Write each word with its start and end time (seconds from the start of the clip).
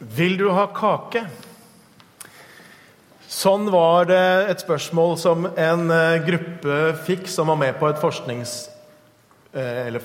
Vil 0.00 0.38
du 0.40 0.46
ha 0.48 0.62
kake? 0.72 1.26
Sånn 3.28 3.66
var 3.68 4.06
det 4.08 4.22
et 4.48 4.62
spørsmål 4.62 5.18
som 5.20 5.44
en 5.52 5.90
eh, 5.92 6.22
gruppe 6.24 6.78
fikk 7.04 7.28
som 7.28 7.50
var 7.52 7.58
med 7.60 7.76
på 7.76 7.90
et 7.90 8.00
forsknings, 8.00 8.54
eh, 9.52 9.98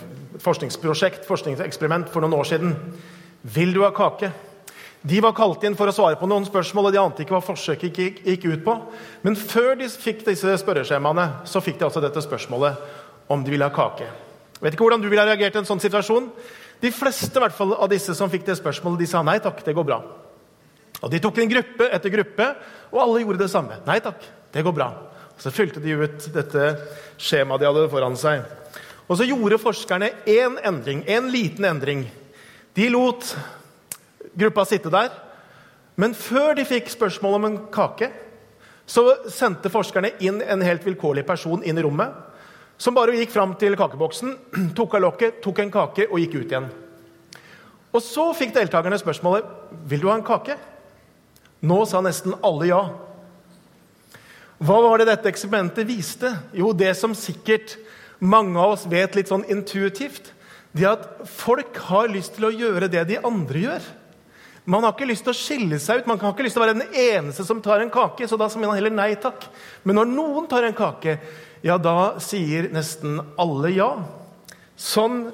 forskningsprosjekt, 0.43 1.23
forskningseksperiment, 1.29 2.11
for 2.11 2.25
noen 2.25 2.35
år 2.35 2.49
siden. 2.49 2.75
Vil 3.55 3.71
du 3.71 3.85
ha 3.85 3.93
kake? 3.95 4.33
De 5.05 5.21
var 5.23 5.31
kalt 5.37 5.63
inn 5.63 5.77
for 5.79 5.87
å 5.87 5.95
svare 5.95 6.19
på 6.19 6.27
noen 6.27 6.43
spørsmål, 6.43 6.89
og 6.89 6.93
de 6.93 6.99
ante 6.99 7.23
ikke 7.23 7.37
hva 7.37 7.41
forsøket 7.45 7.95
gikk, 7.95 8.21
gikk 8.27 8.49
ut 8.51 8.67
på. 8.67 8.75
Men 9.23 9.39
før 9.39 9.77
de 9.79 9.87
fikk 9.87 10.25
disse 10.27 10.57
spørreskjemaene, 10.59 11.47
så 11.47 11.63
fikk 11.63 11.79
de 11.79 11.87
altså 11.87 12.03
dette 12.03 12.25
spørsmålet 12.25 13.31
om 13.31 13.47
de 13.47 13.55
ville 13.55 13.63
ha 13.63 13.71
kake. 13.71 14.11
Jeg 14.59 14.67
vet 14.67 14.75
ikke 14.75 14.89
hvordan 14.89 15.03
du 15.03 15.07
ville 15.07 15.23
ha 15.23 15.31
reagert 15.31 15.55
i 15.55 15.63
en 15.63 15.71
sånn 15.71 15.83
situasjon. 15.83 16.27
De 16.81 16.91
fleste 16.91 17.49
fall, 17.55 17.73
av 17.73 17.89
disse 17.89 18.15
som 18.15 18.29
fikk 18.31 18.45
det 18.47 18.57
spørsmålet, 18.59 19.03
de 19.03 19.09
sa 19.09 19.23
nei 19.23 19.37
takk, 19.43 19.63
det 19.65 19.75
går 19.75 19.87
bra. 19.87 19.99
Og 21.01 21.11
De 21.11 21.19
tok 21.21 21.37
en 21.39 21.51
gruppe 21.51 21.89
etter 21.93 22.13
gruppe, 22.13 22.47
og 22.91 23.01
alle 23.01 23.23
gjorde 23.23 23.43
det 23.43 23.51
samme. 23.51 23.79
Nei 23.87 23.99
takk, 24.03 24.23
det 24.53 24.63
går 24.65 24.75
bra. 24.75 24.89
Og 25.35 25.41
Så 25.41 25.51
fylte 25.51 25.83
de 25.83 25.95
ut 25.95 26.29
dette 26.33 26.67
skjemaet 27.17 27.61
de 27.61 27.69
hadde 27.69 27.89
foran 27.91 28.17
seg. 28.19 28.45
Og 29.07 29.17
Så 29.17 29.27
gjorde 29.27 29.61
forskerne 29.61 30.11
én 30.25 30.57
endring, 30.63 31.03
en 31.07 31.29
liten 31.31 31.65
endring. 31.65 32.07
De 32.73 32.89
lot 32.89 33.35
gruppa 34.35 34.65
sitte 34.65 34.91
der. 34.91 35.11
Men 35.95 36.13
før 36.13 36.55
de 36.57 36.65
fikk 36.67 36.89
spørsmål 36.91 37.35
om 37.37 37.45
en 37.45 37.59
kake, 37.71 38.11
så 38.85 39.29
sendte 39.31 39.71
forskerne 39.71 40.11
inn 40.19 40.41
en 40.43 40.61
helt 40.61 40.83
vilkårlig 40.85 41.23
person 41.25 41.63
inn 41.63 41.77
i 41.77 41.85
rommet 41.85 42.24
som 42.77 42.95
bare 42.95 43.15
gikk 43.15 43.31
fram 43.31 43.55
til 43.59 43.77
kakeboksen, 43.79 44.35
tok 44.77 44.97
av 44.97 45.05
lokket, 45.07 45.39
tok 45.43 45.61
en 45.63 45.73
kake 45.73 46.09
og 46.09 46.19
gikk 46.21 46.39
ut 46.39 46.53
igjen. 46.53 46.69
Og 47.95 48.03
Så 48.03 48.27
fikk 48.35 48.51
deltakerne 48.55 48.99
spørsmålet 48.99 49.47
vil 49.87 50.03
du 50.03 50.09
ha 50.09 50.17
en 50.17 50.25
kake. 50.27 50.57
Nå 51.65 51.77
sa 51.87 52.01
nesten 52.03 52.35
alle 52.43 52.67
ja. 52.67 52.81
Hva 54.59 54.79
var 54.83 54.99
det 54.99 55.07
dette 55.09 55.31
eksperimentet 55.31 55.87
viste? 55.87 56.31
Jo, 56.55 56.73
det 56.75 56.91
som 56.99 57.15
sikkert 57.15 57.77
mange 58.19 58.59
av 58.59 58.75
oss 58.75 58.85
vet 58.91 59.15
litt 59.15 59.31
sånn 59.31 59.45
intuitivt, 59.51 60.31
det 60.75 60.87
at 60.89 61.05
folk 61.31 61.77
har 61.87 62.11
lyst 62.11 62.35
til 62.35 62.49
å 62.49 62.55
gjøre 62.55 62.91
det 62.91 63.05
de 63.07 63.21
andre 63.23 63.63
gjør. 63.63 63.87
Man 64.65 64.83
har 64.83 64.95
ikke 64.95 65.07
lyst 65.07 65.23
til 65.27 65.31
å 65.31 65.37
skille 65.37 65.77
seg 65.79 66.01
ut, 66.01 66.07
man 66.09 66.19
har 66.19 66.33
ikke 66.33 66.47
lyst 66.47 66.57
til 66.57 66.63
å 66.63 66.65
være 66.65 66.79
den 66.79 66.95
eneste 66.97 67.45
som 67.47 67.61
tar 67.63 67.83
en 67.83 67.91
kake. 67.93 68.27
så 68.27 68.37
da 68.39 68.49
sier 68.49 68.63
man 68.63 68.75
heller 68.75 68.91
nei 68.91 69.13
takk. 69.15 69.45
Men 69.83 69.99
når 69.99 70.09
noen 70.09 70.47
tar 70.49 70.65
en 70.65 70.75
kake, 70.75 71.19
ja, 71.65 71.79
da 71.81 72.19
sier 72.21 72.67
nesten 72.69 73.17
alle 73.41 73.71
ja. 73.73 73.89
Sånn 74.77 75.31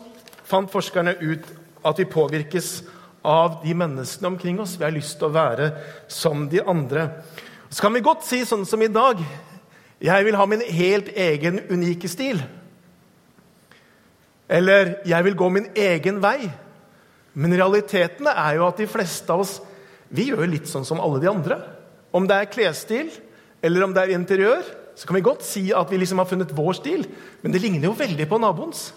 fant 0.47 0.71
forskerne 0.71 1.17
ut 1.19 1.47
at 1.83 1.99
vi 1.99 2.07
påvirkes 2.07 2.69
av 3.27 3.59
de 3.65 3.73
menneskene 3.75 4.29
omkring 4.31 4.61
oss. 4.63 4.77
Vi 4.79 4.85
har 4.87 4.95
lyst 4.95 5.17
til 5.19 5.27
å 5.27 5.35
være 5.35 5.67
som 6.07 6.47
de 6.49 6.63
andre. 6.63 7.09
Så 7.67 7.83
kan 7.83 7.91
vi 7.95 8.03
godt 8.05 8.23
si 8.27 8.41
sånn 8.47 8.63
som 8.67 8.81
i 8.83 8.91
dag 8.91 9.19
Jeg 10.01 10.25
vil 10.25 10.33
ha 10.33 10.47
min 10.49 10.63
helt 10.65 11.11
egen 11.13 11.59
unike 11.69 12.09
stil. 12.09 12.39
Eller 14.49 14.95
jeg 15.05 15.27
vil 15.27 15.37
gå 15.37 15.49
min 15.53 15.67
egen 15.77 16.17
vei. 16.23 16.49
Men 17.37 17.53
realiteten 17.53 18.25
er 18.31 18.55
jo 18.57 18.65
at 18.65 18.81
de 18.81 18.87
fleste 18.89 19.29
av 19.29 19.43
oss 19.43 19.59
vi 20.09 20.31
gjør 20.31 20.49
litt 20.49 20.65
sånn 20.71 20.87
som 20.87 20.99
alle 20.99 21.21
de 21.21 21.29
andre. 21.29 21.59
Om 22.11 22.25
det 22.27 22.39
er 22.39 22.49
klesstil 22.49 23.11
eller 23.61 23.85
om 23.85 23.93
det 23.93 24.07
er 24.07 24.15
interiør, 24.15 24.65
så 25.01 25.07
kan 25.07 25.17
vi 25.17 25.23
godt 25.25 25.41
si 25.41 25.63
at 25.73 25.89
vi 25.89 25.97
liksom 25.97 26.19
har 26.21 26.27
funnet 26.29 26.51
vår 26.53 26.75
stil, 26.77 27.07
men 27.41 27.49
det 27.49 27.63
ligner 27.63 27.87
jo 27.87 27.97
veldig 27.97 28.27
på 28.29 28.37
naboens. 28.37 28.91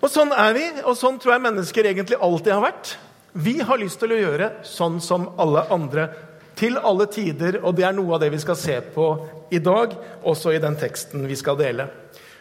Og 0.00 0.08
Sånn 0.08 0.32
er 0.32 0.54
vi, 0.56 0.62
og 0.80 0.96
sånn 0.96 1.18
tror 1.20 1.34
jeg 1.34 1.44
mennesker 1.44 1.88
egentlig 1.90 2.16
alltid 2.16 2.54
har 2.54 2.62
vært. 2.64 2.94
Vi 3.36 3.58
har 3.60 3.76
lyst 3.76 4.00
til 4.00 4.14
å 4.14 4.20
gjøre 4.22 4.48
sånn 4.64 4.96
som 5.04 5.26
alle 5.36 5.66
andre, 5.74 6.06
til 6.56 6.80
alle 6.80 7.04
tider, 7.12 7.60
og 7.60 7.76
det 7.76 7.84
er 7.84 7.98
noe 7.98 8.16
av 8.16 8.24
det 8.24 8.32
vi 8.32 8.40
skal 8.40 8.56
se 8.56 8.78
på 8.96 9.10
i 9.52 9.60
dag, 9.60 9.92
også 10.24 10.56
i 10.56 10.62
den 10.64 10.80
teksten 10.80 11.28
vi 11.28 11.36
skal 11.36 11.60
dele. 11.60 11.90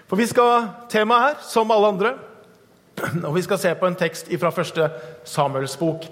For 0.07 0.15
vi 0.15 0.29
skal 0.31 0.69
temaet 0.87 1.25
her, 1.25 1.45
som 1.51 1.75
alle 1.75 1.91
andre, 1.91 2.15
og 3.27 3.33
vi 3.35 3.43
skal 3.43 3.59
se 3.59 3.75
på 3.75 3.91
en 3.91 3.99
tekst 3.99 4.31
fra 4.39 4.55
første 4.55 4.87
Samuels 5.27 5.75
bok. 5.83 6.07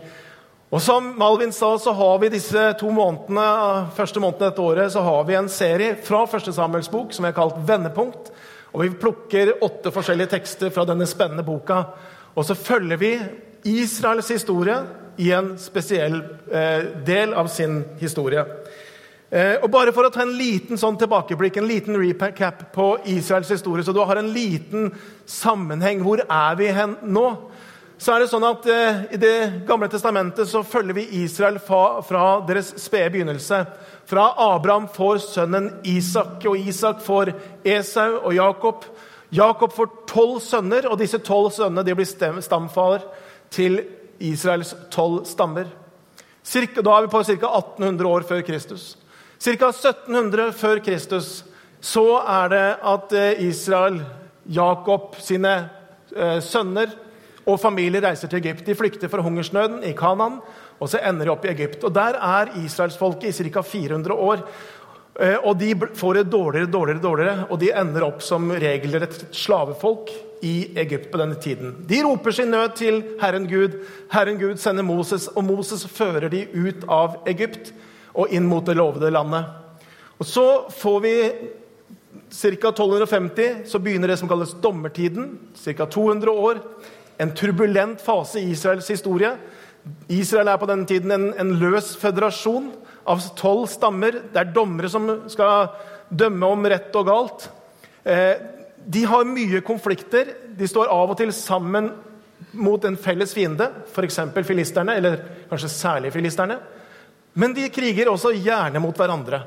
Og 0.76 0.82
Som 0.82 1.14
Malvin 1.18 1.54
sa, 1.56 1.78
så 1.80 1.92
har 1.92 2.18
vi 2.20 2.30
disse 2.34 2.62
to 2.76 2.90
månedene, 2.92 3.86
første 3.96 4.20
månedene 4.20 4.50
dette 4.50 4.64
året 4.64 4.92
så 4.92 5.06
har 5.06 5.22
vi 5.24 5.38
en 5.40 5.48
serie 5.48 5.94
fra 6.04 6.26
første 6.28 6.52
Samuels 6.52 6.90
bok 6.92 7.14
som 7.16 7.24
vi 7.24 7.30
har 7.30 7.38
kalt 7.38 7.62
Vendepunkt. 7.64 8.28
Og 8.74 8.84
Vi 8.84 8.90
plukker 9.00 9.54
åtte 9.64 9.94
forskjellige 9.96 10.34
tekster 10.34 10.74
fra 10.76 10.84
denne 10.84 11.08
spennende 11.08 11.48
boka. 11.48 11.78
Og 12.36 12.44
så 12.44 12.60
følger 12.60 13.00
vi 13.00 13.14
Israels 13.72 14.34
historie 14.36 14.76
i 15.16 15.32
en 15.32 15.54
spesiell 15.56 16.20
eh, 16.52 16.84
del 17.08 17.32
av 17.34 17.48
sin 17.48 17.86
historie. 18.04 18.44
Eh, 19.32 19.56
og 19.64 19.72
bare 19.72 19.96
For 19.96 20.04
å 20.04 20.12
ta 20.12 20.26
en 20.28 20.36
liten 20.36 20.76
sånn 20.76 21.00
tilbakeblikk, 21.00 21.56
en 21.56 21.72
liten 21.72 21.96
recap 22.04 22.68
på 22.76 22.98
Israels 23.16 23.56
historie, 23.56 23.88
så 23.88 23.96
du 23.96 24.04
har 24.04 24.20
en 24.20 24.34
liten 24.36 24.92
sammenheng. 25.24 26.04
Hvor 26.04 26.20
er 26.28 26.60
vi 26.60 26.68
hen 26.68 27.00
nå? 27.08 27.30
Så 27.98 28.12
er 28.12 28.24
det 28.24 28.30
sånn 28.32 28.44
at 28.44 28.66
eh, 28.68 29.04
I 29.16 29.20
Det 29.22 29.36
gamle 29.68 29.88
testamentet 29.92 30.50
så 30.50 30.64
følger 30.68 30.98
vi 30.98 31.06
Israel 31.24 31.60
fra, 31.64 32.02
fra 32.04 32.26
deres 32.48 32.74
spede 32.82 33.14
begynnelse. 33.14 33.62
Fra 34.06 34.26
Abraham 34.52 34.90
får 34.92 35.22
sønnen 35.24 35.70
Isak, 35.88 36.44
og 36.46 36.60
Isak 36.60 37.00
får 37.06 37.32
Esau 37.64 38.20
og 38.20 38.36
Jakob. 38.36 38.84
Jakob 39.36 39.74
får 39.74 39.94
tolv 40.12 40.42
sønner, 40.44 40.90
og 40.92 41.00
disse 41.00 41.22
tolv 41.24 41.54
sønnene 41.56 41.86
de 41.88 41.96
blir 41.96 42.42
stamfader 42.44 43.08
til 43.54 43.80
Israels 44.20 44.76
tolv 44.94 45.24
stammer. 45.28 45.72
Cirka, 46.46 46.84
da 46.86 46.98
er 46.98 47.08
vi 47.08 47.14
på 47.16 47.24
ca. 47.24 47.50
1800 47.50 48.12
år 48.12 48.28
før 48.28 48.44
Kristus. 48.46 48.98
Ca. 49.40 49.72
1700 49.72 50.52
før 50.54 50.84
Kristus 50.84 51.40
så 51.86 52.06
er 52.22 52.52
det 52.54 52.68
at 52.92 53.16
eh, 53.16 53.48
Israel, 53.48 54.00
Jakob 54.46 55.16
sine 55.22 55.56
eh, 56.14 56.38
sønner 56.42 56.94
og 57.46 57.60
familier 57.62 58.04
reiser 58.04 58.30
til 58.30 58.42
Egypt. 58.42 58.66
De 58.66 58.76
flykter 58.78 59.12
fra 59.12 59.22
hungersnøden 59.22 59.84
i 59.86 59.94
Kanan, 59.98 60.40
og 60.80 60.90
så 60.90 61.02
ender 61.06 61.28
de 61.28 61.34
opp 61.34 61.46
i 61.46 61.52
Egypt. 61.54 61.84
Og 61.84 61.94
Der 61.94 62.18
er 62.18 62.54
israelsfolket 62.64 63.40
i 63.40 63.50
ca. 63.50 63.62
400 63.62 64.14
år. 64.14 64.46
Eh, 65.20 65.38
og 65.44 65.60
De 65.60 65.74
får 65.96 66.14
det 66.14 66.32
dårligere, 66.32 66.72
dårligere, 66.72 67.02
dårligere, 67.02 67.48
og 67.50 67.60
de 67.60 67.72
ender 67.72 68.04
opp 68.04 68.22
som 68.22 68.52
regelrett 68.52 69.28
slavefolk 69.32 70.10
i 70.44 70.72
Egypt 70.76 71.12
på 71.12 71.18
denne 71.18 71.36
tiden. 71.36 71.76
De 71.88 72.04
roper 72.04 72.32
sin 72.32 72.52
nød 72.52 72.76
til 72.76 73.04
Herren 73.22 73.48
Gud. 73.48 73.78
Herren 74.12 74.40
Gud 74.40 74.58
sender 74.58 74.84
Moses, 74.84 75.28
og 75.28 75.44
Moses 75.44 75.86
fører 75.88 76.30
de 76.30 76.48
ut 76.54 76.84
av 76.90 77.22
Egypt 77.28 77.74
og 78.16 78.34
inn 78.34 78.46
mot 78.48 78.66
det 78.66 78.76
lovede 78.76 79.12
landet. 79.12 79.46
Og 80.20 80.26
Så 80.26 80.70
får 80.70 81.00
vi 81.00 81.16
ca. 82.32 82.72
1250 82.72 83.66
så 83.66 83.80
begynner 83.80 84.08
det 84.08 84.20
som 84.20 84.30
kalles 84.30 84.56
dommertiden. 84.64 85.38
Ca. 85.56 85.86
200 85.86 86.32
år 86.32 86.60
en 87.18 87.34
turbulent 87.36 88.02
fase 88.02 88.42
i 88.42 88.50
Israels 88.52 88.90
historie. 88.92 89.32
Israel 90.10 90.50
er 90.52 90.60
på 90.62 90.70
denne 90.70 90.88
tiden 90.90 91.14
en, 91.14 91.28
en 91.40 91.54
løs 91.62 91.94
føderasjon 92.02 92.72
av 93.10 93.22
tolv 93.38 93.68
stammer. 93.72 94.20
Det 94.34 94.42
er 94.42 94.54
dommere 94.56 94.90
som 94.92 95.08
skal 95.32 95.70
dømme 96.10 96.50
om 96.50 96.68
rett 96.70 96.96
og 96.98 97.08
galt. 97.10 97.48
Eh, 98.04 98.34
de 98.86 99.06
har 99.10 99.28
mye 99.30 99.62
konflikter. 99.66 100.34
De 100.58 100.68
står 100.70 100.92
av 100.94 101.14
og 101.14 101.20
til 101.20 101.34
sammen 101.36 101.92
mot 102.56 102.84
en 102.86 102.98
felles 103.00 103.34
fiende, 103.36 103.68
f.eks. 103.92 104.20
filisterne, 104.48 104.96
eller 105.00 105.20
kanskje 105.50 105.72
særlig 105.72 106.12
filisterne. 106.14 106.60
Men 107.36 107.54
de 107.56 107.68
kriger 107.74 108.10
også 108.12 108.32
gjerne 108.36 108.80
mot 108.80 108.96
hverandre. 108.96 109.42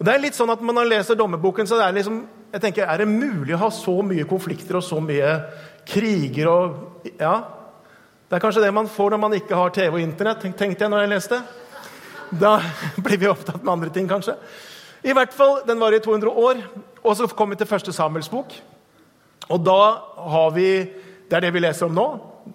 Og 0.00 0.06
det 0.06 0.12
er 0.14 0.22
litt 0.22 0.36
sånn 0.36 0.52
at 0.52 0.62
Når 0.64 0.76
man 0.76 0.88
leser 0.88 1.16
dommerboken, 1.16 1.68
så 1.68 1.80
er 1.80 1.92
liksom, 1.96 2.22
jeg 2.52 2.62
tenker, 2.62 2.88
er 2.88 3.02
det 3.02 3.08
mulig 3.08 3.54
å 3.54 3.62
ha 3.66 3.70
så 3.72 3.98
mye 4.04 4.24
konflikter 4.28 4.78
og 4.80 4.84
så 4.84 5.00
mye 5.04 5.34
kriger 5.86 6.50
og 6.50 7.10
Ja. 7.18 7.42
Det 8.30 8.36
er 8.36 8.42
kanskje 8.44 8.62
det 8.62 8.74
man 8.74 8.86
får 8.86 9.10
når 9.10 9.18
man 9.18 9.32
ikke 9.34 9.56
har 9.58 9.72
TV 9.74 9.94
og 9.96 10.00
Internett, 10.00 10.44
tenkte 10.54 10.84
jeg 10.84 10.90
når 10.90 11.00
jeg 11.00 11.10
leste. 11.10 11.40
Da 12.30 12.60
blir 13.04 13.18
vi 13.18 13.26
opptatt 13.26 13.64
med 13.64 13.72
andre 13.72 13.90
ting, 13.90 14.06
kanskje. 14.08 14.36
I 15.02 15.14
hvert 15.16 15.32
fall, 15.34 15.62
Den 15.66 15.80
var 15.80 15.92
i 15.92 15.98
200 15.98 16.30
år. 16.30 16.60
Og 17.02 17.16
så 17.16 17.26
kom 17.26 17.50
vi 17.50 17.56
til 17.56 17.66
første 17.66 17.92
Samuels 17.92 18.28
bok. 18.28 18.54
Og 19.50 19.64
da 19.64 19.80
har 20.30 20.50
vi 20.54 20.68
Det 21.30 21.36
er 21.36 21.40
det 21.40 21.52
vi 21.54 21.60
leser 21.62 21.86
om 21.86 21.94
nå. 21.94 22.06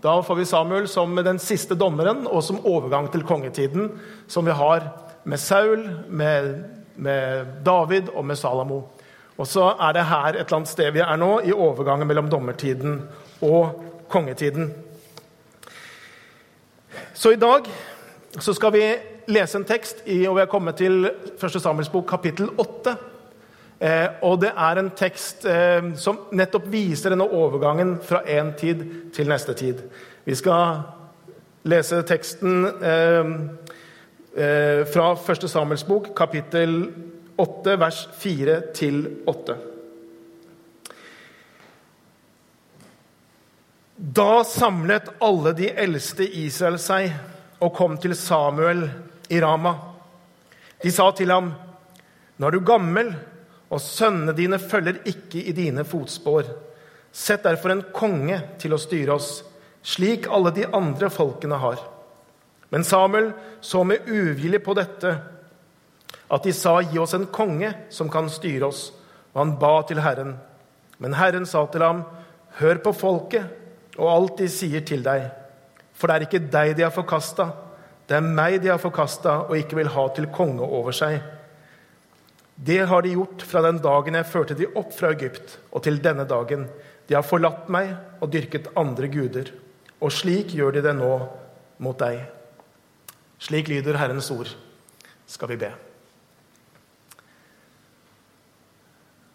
Da 0.03 0.21
får 0.21 0.35
vi 0.35 0.45
Samuel 0.45 0.87
som 0.87 1.15
den 1.15 1.37
siste 1.39 1.75
dommeren 1.75 2.25
og 2.27 2.43
som 2.43 2.57
overgang 2.65 3.07
til 3.11 3.23
kongetiden, 3.23 3.91
som 4.27 4.45
vi 4.45 4.51
har 4.51 4.89
med 5.23 5.39
Saul, 5.39 5.85
med, 6.09 6.65
med 6.95 7.45
David 7.63 8.09
og 8.15 8.25
med 8.25 8.35
Salamo. 8.35 8.81
Og 9.37 9.47
så 9.47 9.67
er 9.73 9.95
det 9.95 10.05
her 10.07 10.27
et 10.29 10.45
eller 10.45 10.57
annet 10.59 10.71
sted 10.71 10.93
vi 10.95 11.03
er 11.03 11.17
nå, 11.19 11.31
i 11.43 11.53
overgangen 11.53 12.07
mellom 12.07 12.29
dommertiden 12.31 13.01
og 13.43 13.83
kongetiden. 14.11 14.69
Så 17.13 17.33
i 17.35 17.39
dag 17.39 17.67
så 18.39 18.53
skal 18.55 18.73
vi 18.75 18.85
lese 19.27 19.57
en 19.59 19.67
tekst, 19.67 20.03
i, 20.05 20.25
og 20.27 20.37
vi 20.37 20.43
har 20.43 20.51
kommet 20.51 20.79
til 20.79 21.09
1. 21.09 21.61
Samuels 21.61 21.89
bok, 21.89 22.05
kapittel 22.07 22.49
8. 22.57 22.95
Eh, 23.79 24.07
og 24.23 24.39
det 24.39 24.51
er 24.55 24.79
en 24.79 24.91
tekst 24.95 25.43
eh, 25.49 25.89
som 25.99 26.21
nettopp 26.31 26.69
viser 26.71 27.11
denne 27.11 27.27
overgangen 27.27 27.97
fra 28.03 28.21
én 28.23 28.53
tid 28.55 28.85
til 29.15 29.27
neste 29.27 29.53
tid. 29.53 29.81
Vi 30.25 30.35
skal 30.35 30.85
lese 31.67 31.99
teksten 32.07 32.69
eh, 32.79 33.33
eh, 34.37 34.85
fra 34.93 35.09
1. 35.17 35.49
Samuels 35.51 35.83
bok, 35.83 36.13
kapittel 36.15 36.79
8, 36.85 37.14
vers 37.37 38.07
4-8. 38.19 39.55
Da 43.95 44.43
samlet 44.43 45.03
alle 45.19 45.53
de 45.53 45.69
eldste 45.71 46.27
Israel 46.27 46.79
seg 46.79 47.13
og 47.63 47.73
kom 47.75 47.95
til 47.99 48.15
Samuel 48.15 48.83
i 49.31 49.39
Rama. 49.41 49.75
De 50.83 50.91
sa 50.91 51.11
til 51.11 51.31
ham, 51.31 51.53
'Nå 52.37 52.47
er 52.47 52.51
du 52.51 52.59
gammel, 52.59 53.15
og 53.71 53.81
sønnene 53.81 54.35
dine 54.35 54.59
følger 54.59 54.99
ikke 55.05 55.39
i 55.39 55.51
dine 55.51 55.83
fotspor.' 55.83 56.51
'Sett 57.11 57.43
derfor 57.43 57.71
en 57.71 57.85
konge 57.93 58.41
til 58.59 58.73
å 58.73 58.77
styre 58.77 59.15
oss, 59.15 59.43
slik 59.81 60.27
alle 60.27 60.51
de 60.51 60.65
andre 60.67 61.09
folkene 61.09 61.55
har.' 61.55 61.79
Men 62.69 62.83
Samuel 62.83 63.33
så 63.61 63.83
med 63.83 64.07
uvilje 64.07 64.59
på 64.59 64.73
dette, 64.73 65.15
at 66.31 66.43
de 66.43 66.53
sa, 66.53 66.81
'Gi 66.81 66.99
oss 66.99 67.13
en 67.13 67.27
konge 67.27 67.73
som 67.89 68.09
kan 68.09 68.29
styre 68.29 68.67
oss.' 68.67 68.91
Og 69.33 69.41
han 69.41 69.57
ba 69.59 69.81
til 69.83 69.99
Herren. 69.99 70.37
Men 70.99 71.13
Herren 71.13 71.45
sa 71.45 71.65
til 71.65 71.81
ham, 71.81 72.03
'Hør 72.59 72.77
på 72.83 72.93
folket 72.93 73.45
og 73.97 74.09
alt 74.09 74.37
de 74.37 74.47
sier 74.49 74.81
til 74.81 75.03
deg.' 75.03 75.31
For 75.93 76.07
det 76.07 76.15
er 76.15 76.25
ikke 76.27 76.51
deg 76.51 76.75
de 76.75 76.83
har 76.83 76.91
forkasta, 76.91 77.53
det 78.07 78.17
er 78.17 78.21
meg 78.21 78.59
de 78.61 78.69
har 78.69 78.81
forkasta 78.81 79.45
og 79.47 79.55
ikke 79.57 79.79
vil 79.79 79.87
ha 79.95 80.07
til 80.13 80.27
konge 80.33 80.61
over 80.61 80.91
seg. 80.91 81.21
Det 82.55 82.85
har 82.87 83.01
de 83.01 83.15
gjort 83.15 83.43
fra 83.43 83.63
den 83.65 83.81
dagen 83.83 84.15
jeg 84.15 84.29
førte 84.31 84.55
de 84.55 84.67
opp 84.79 84.93
fra 84.95 85.11
Egypt, 85.15 85.57
og 85.71 85.83
til 85.83 85.99
denne 86.03 86.27
dagen. 86.27 86.67
De 87.07 87.17
har 87.17 87.25
forlatt 87.25 87.67
meg 87.69 87.95
og 88.21 88.31
dyrket 88.31 88.71
andre 88.77 89.09
guder. 89.11 89.51
Og 90.01 90.13
slik 90.13 90.53
gjør 90.55 90.77
de 90.77 90.85
det 90.85 90.95
nå 90.95 91.11
mot 91.83 91.99
deg. 91.99 92.21
Slik 93.39 93.67
lyder 93.71 93.99
Herrens 93.99 94.31
ord. 94.31 94.53
Skal 95.27 95.51
vi 95.51 95.59
be. 95.65 95.73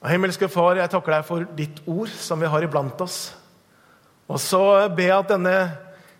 Himmelske 0.08 0.48
Far, 0.48 0.78
jeg 0.80 0.88
takker 0.88 1.12
deg 1.12 1.26
for 1.28 1.44
ditt 1.56 1.82
ord 1.84 2.08
som 2.16 2.40
vi 2.40 2.48
har 2.48 2.64
iblant 2.64 3.00
oss. 3.04 3.18
Og 4.30 4.40
så 4.40 4.62
ber 4.96 5.10
jeg 5.10 5.16
at 5.18 5.32
denne 5.34 5.56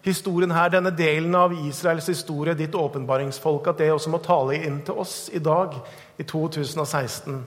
historien 0.05 0.53
her, 0.53 0.73
denne 0.73 0.93
delen 0.97 1.35
av 1.37 1.55
Israels 1.55 2.09
historie, 2.11 2.57
ditt 2.59 2.75
åpenbaringsfolk, 2.77 3.71
at 3.71 3.81
det 3.81 3.91
også 3.93 4.13
må 4.13 4.21
tale 4.25 4.59
inn 4.59 4.81
til 4.85 5.01
oss 5.01 5.31
i 5.33 5.41
dag, 5.41 5.79
i 6.21 6.27
2016. 6.29 7.41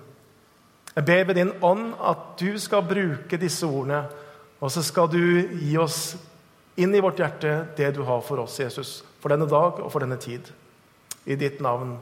Jeg 0.94 1.06
ber 1.06 1.24
ved 1.30 1.38
din 1.38 1.54
ånd 1.62 1.94
at 2.02 2.34
du 2.40 2.58
skal 2.62 2.86
bruke 2.86 3.38
disse 3.42 3.66
ordene, 3.66 4.04
og 4.62 4.72
så 4.72 4.82
skal 4.86 5.10
du 5.12 5.20
gi 5.60 5.76
oss 5.82 6.16
inn 6.82 6.94
i 6.96 7.02
vårt 7.04 7.20
hjerte 7.22 7.54
det 7.78 7.92
du 7.94 8.02
har 8.08 8.22
for 8.26 8.42
oss, 8.46 8.58
Jesus, 8.62 9.02
for 9.22 9.34
denne 9.34 9.50
dag 9.50 9.82
og 9.84 9.92
for 9.94 10.06
denne 10.06 10.18
tid. 10.22 10.50
I 11.26 11.38
ditt 11.38 11.62
navn 11.62 11.98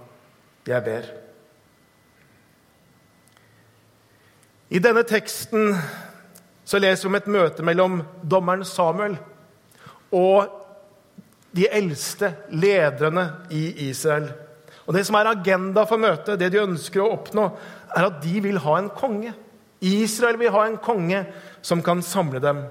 jeg 0.68 0.84
ber. 0.88 1.12
I 4.72 4.80
denne 4.80 5.02
teksten 5.04 5.74
så 6.64 6.80
leser 6.80 7.04
vi 7.04 7.12
om 7.12 7.18
et 7.20 7.28
møte 7.28 7.64
mellom 7.68 7.98
dommeren 8.24 8.64
Samuel 8.64 9.18
og 10.16 10.54
de 11.52 11.66
eldste 11.68 12.30
lederne 12.56 13.26
i 13.52 13.90
Israel. 13.90 14.30
Og 14.88 14.96
Det 14.96 15.04
som 15.08 15.18
er 15.20 15.28
agenda 15.34 15.84
for 15.88 16.00
møtet, 16.00 16.40
det 16.40 16.54
de 16.54 16.64
ønsker 16.64 17.04
å 17.04 17.10
oppnå, 17.18 17.50
er 17.92 18.08
at 18.08 18.22
de 18.24 18.40
vil 18.48 18.62
ha 18.64 18.78
en 18.80 18.88
konge. 18.96 19.34
Israel 19.84 20.40
vil 20.40 20.54
ha 20.56 20.64
en 20.70 20.80
konge 20.80 21.26
som 21.62 21.84
kan 21.84 22.00
samle 22.02 22.40
dem. 22.40 22.64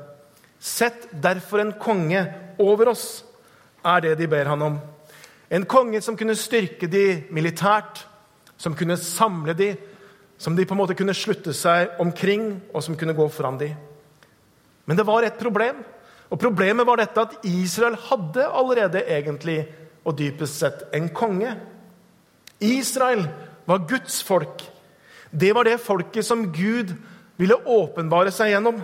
Sett 0.56 1.04
derfor 1.12 1.60
en 1.60 1.74
konge 1.76 2.24
over 2.58 2.94
oss, 2.94 3.26
er 3.84 4.00
det 4.00 4.16
de 4.22 4.28
ber 4.28 4.48
han 4.48 4.62
om. 4.62 4.80
En 5.52 5.68
konge 5.68 6.00
som 6.00 6.16
kunne 6.16 6.36
styrke 6.36 6.88
de 6.88 7.26
militært, 7.28 8.06
som 8.56 8.72
kunne 8.76 8.96
samle 8.96 9.52
de, 9.56 9.74
som 10.40 10.56
de 10.56 10.64
på 10.64 10.72
en 10.72 10.80
måte 10.80 10.96
kunne 10.96 11.16
slutte 11.16 11.52
seg 11.52 12.00
omkring, 12.00 12.54
og 12.72 12.80
som 12.84 12.96
kunne 12.96 13.16
gå 13.16 13.26
foran 13.28 13.58
de. 13.60 13.74
Men 14.88 14.96
det 14.96 15.04
var 15.04 15.26
et 15.26 15.36
problem. 15.38 15.82
Og 16.32 16.40
Problemet 16.40 16.86
var 16.88 17.00
dette 17.00 17.20
at 17.20 17.44
Israel 17.44 17.98
hadde 18.08 18.46
allerede 18.48 19.02
egentlig 19.04 19.58
og 20.06 20.16
dypest 20.16 20.62
sett 20.62 20.86
en 20.96 21.10
konge. 21.12 21.52
Israel 22.60 23.26
var 23.68 23.84
Guds 23.90 24.22
folk. 24.24 24.64
Det 25.30 25.52
var 25.54 25.68
det 25.68 25.82
folket 25.84 26.24
som 26.26 26.48
Gud 26.54 26.94
ville 27.36 27.60
åpenbare 27.68 28.32
seg 28.32 28.54
gjennom. 28.54 28.80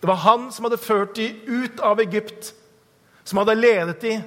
Det 0.00 0.08
var 0.08 0.24
han 0.24 0.48
som 0.54 0.66
hadde 0.66 0.80
ført 0.80 1.14
dem 1.18 1.36
ut 1.46 1.82
av 1.84 2.00
Egypt, 2.02 2.54
som 3.24 3.42
hadde 3.42 3.60
ledet 3.60 4.00
dem 4.02 4.24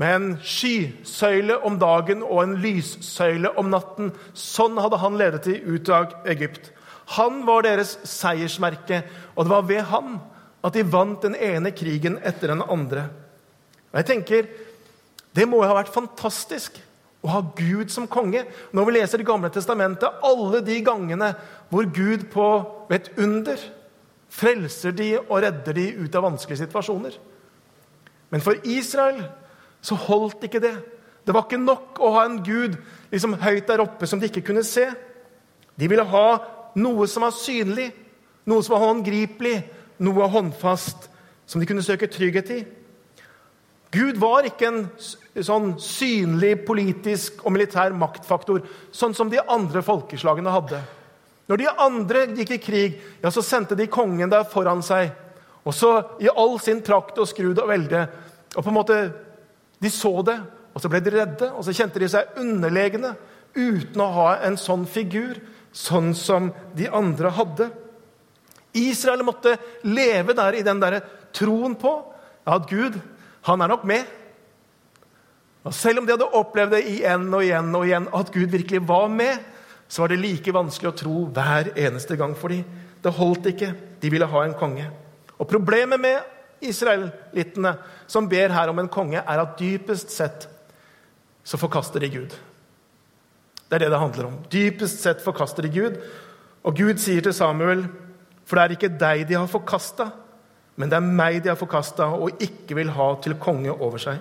med 0.00 0.14
en 0.16 0.28
skysøyle 0.40 1.58
om 1.66 1.76
dagen 1.80 2.22
og 2.24 2.42
en 2.42 2.54
lyssøyle 2.62 3.52
om 3.60 3.68
natten. 3.72 4.12
Sånn 4.34 4.78
hadde 4.80 5.00
han 5.02 5.18
ledet 5.20 5.44
dem 5.48 5.74
ut 5.74 5.90
av 5.92 6.14
Egypt. 6.32 6.70
Han 7.18 7.42
var 7.46 7.66
deres 7.66 7.98
seiersmerke, 8.08 9.02
og 9.36 9.44
det 9.44 9.52
var 9.52 9.66
ved 9.68 9.82
han 9.90 10.16
at 10.62 10.76
de 10.76 10.86
vant 10.86 11.24
den 11.24 11.36
ene 11.36 11.74
krigen 11.74 12.16
etter 12.24 12.54
den 12.54 12.62
andre. 12.62 13.08
Og 13.92 14.00
jeg 14.00 14.10
tenker, 14.14 14.46
Det 15.32 15.46
må 15.48 15.62
jo 15.62 15.68
ha 15.70 15.78
vært 15.78 15.94
fantastisk 15.94 16.74
å 17.24 17.30
ha 17.32 17.38
Gud 17.56 17.88
som 17.88 18.04
konge. 18.04 18.44
Når 18.72 18.84
vi 18.84 18.92
leser 18.92 19.18
Det 19.18 19.26
gamle 19.26 19.48
testamentet, 19.48 20.20
alle 20.22 20.60
de 20.60 20.80
gangene 20.84 21.34
hvor 21.70 21.88
Gud 21.88 22.28
på 22.30 22.48
et 22.92 23.08
under 23.16 23.56
frelser 24.28 24.92
de 24.92 25.18
og 25.18 25.42
redder 25.42 25.72
de 25.72 25.86
ut 26.04 26.14
av 26.14 26.26
vanskelige 26.26 26.66
situasjoner. 26.66 27.16
Men 28.30 28.40
for 28.40 28.60
Israel 28.64 29.22
så 29.82 29.98
holdt 29.98 30.46
ikke 30.46 30.62
det. 30.62 30.74
Det 31.26 31.34
var 31.34 31.46
ikke 31.46 31.60
nok 31.60 32.00
å 32.02 32.12
ha 32.16 32.26
en 32.26 32.40
gud 32.46 32.76
liksom 33.12 33.36
høyt 33.42 33.68
der 33.68 33.82
oppe 33.84 34.08
som 34.10 34.20
de 34.20 34.30
ikke 34.30 34.44
kunne 34.48 34.64
se. 34.66 34.88
De 35.78 35.88
ville 35.90 36.06
ha 36.06 36.26
noe 36.78 37.08
som 37.10 37.26
var 37.26 37.34
synlig, 37.36 37.90
noe 38.48 38.62
som 38.64 38.76
var 38.76 38.86
håndgripelig, 38.88 39.56
noe 40.02 40.28
håndfast 40.30 41.08
som 41.46 41.60
de 41.60 41.68
kunne 41.68 41.84
søke 41.84 42.10
trygghet 42.10 42.54
i. 42.54 42.62
Gud 43.92 44.16
var 44.16 44.46
ikke 44.48 44.70
en 44.70 44.80
sånn 45.44 45.74
synlig 45.82 46.54
politisk 46.66 47.42
og 47.44 47.52
militær 47.52 47.92
maktfaktor, 47.96 48.62
sånn 48.90 49.12
som 49.14 49.28
de 49.30 49.42
andre 49.42 49.82
folkeslagene 49.84 50.54
hadde. 50.54 50.80
Når 51.50 51.60
de 51.60 51.72
andre 51.84 52.22
gikk 52.38 52.54
i 52.56 52.62
krig, 52.62 52.94
ja, 53.20 53.28
så 53.34 53.44
sendte 53.44 53.76
de 53.76 53.90
kongen 53.92 54.30
der 54.32 54.46
foran 54.48 54.80
seg. 54.86 55.10
Og 55.68 55.76
så 55.76 55.90
i 56.22 56.30
all 56.32 56.56
sin 56.62 56.80
trakt 56.82 57.20
og 57.20 57.28
skrud 57.28 57.60
og 57.60 57.68
velde. 57.68 58.06
Og 58.56 58.62
på 58.62 58.70
en 58.70 58.78
måte, 58.78 58.98
De 59.82 59.90
så 59.90 60.14
det, 60.26 60.38
og 60.72 60.80
så 60.80 60.88
ble 60.88 61.02
de 61.04 61.12
redde, 61.12 61.50
og 61.52 61.64
så 61.66 61.74
kjente 61.76 62.00
de 62.00 62.08
seg 62.10 62.38
underlegne 62.40 63.14
uten 63.52 64.00
å 64.00 64.12
ha 64.14 64.28
en 64.46 64.56
sånn 64.60 64.86
figur, 64.88 65.40
sånn 65.72 66.12
som 66.16 66.50
de 66.76 66.88
andre 66.88 67.32
hadde. 67.34 67.68
Israel 68.78 69.24
måtte 69.26 69.56
leve 69.84 70.36
der 70.36 70.56
i 70.56 70.64
den 70.64 70.80
der 70.80 71.00
troen 71.36 71.74
på 71.76 71.92
at 72.48 72.68
Gud 72.70 72.96
han 73.48 73.64
er 73.64 73.72
nok 73.72 73.84
med. 73.88 74.06
Og 75.62 75.74
Selv 75.74 76.00
om 76.00 76.06
de 76.06 76.14
hadde 76.14 76.30
opplevd 76.38 76.74
det 76.76 76.82
igjen 76.90 77.28
og 77.30 77.44
igjen 77.44 77.74
og 77.78 77.86
igjen, 77.86 78.08
at 78.14 78.32
Gud 78.34 78.50
virkelig 78.50 78.82
var 78.88 79.08
med, 79.12 79.38
så 79.88 80.02
var 80.02 80.12
det 80.12 80.22
like 80.22 80.54
vanskelig 80.54 80.90
å 80.90 80.96
tro 80.96 81.16
hver 81.34 81.74
eneste 81.76 82.16
gang 82.16 82.32
for 82.38 82.54
dem. 82.54 82.64
Det 83.02 83.12
holdt 83.12 83.50
ikke. 83.52 83.72
De 84.00 84.10
ville 84.10 84.26
ha 84.26 84.44
en 84.46 84.56
konge. 84.58 84.86
Og 85.36 85.48
Problemet 85.50 86.00
med 86.00 86.22
israelittene 86.68 87.74
som 88.10 88.28
ber 88.30 88.54
her 88.54 88.70
om 88.72 88.80
en 88.82 88.90
konge, 88.92 89.20
er 89.20 89.42
at 89.42 89.58
dypest 89.58 90.12
sett 90.14 90.48
så 91.42 91.58
forkaster 91.58 92.02
de 92.02 92.10
Gud. 92.12 92.34
Det 93.68 93.78
er 93.78 93.86
det 93.86 93.92
det 93.94 94.02
handler 94.02 94.28
om. 94.28 94.38
Dypest 94.52 95.00
sett 95.02 95.22
forkaster 95.24 95.66
de 95.66 95.72
Gud. 95.72 95.98
Og 96.62 96.76
Gud 96.76 97.00
sier 97.02 97.24
til 97.24 97.34
Samuel 97.34 97.86
for 98.46 98.58
det 98.58 98.64
er 98.64 98.74
ikke 98.76 98.92
deg 99.00 99.22
de 99.28 99.36
har 99.38 99.48
forkasta, 99.48 100.10
men 100.76 100.90
det 100.90 100.98
er 100.98 101.06
meg 101.20 101.38
de 101.40 101.48
har 101.52 101.58
forkasta 101.60 102.08
og 102.18 102.42
ikke 102.42 102.76
vil 102.76 102.90
ha 102.92 103.06
til 103.22 103.38
konge 103.40 103.72
over 103.72 104.02
seg. 104.02 104.18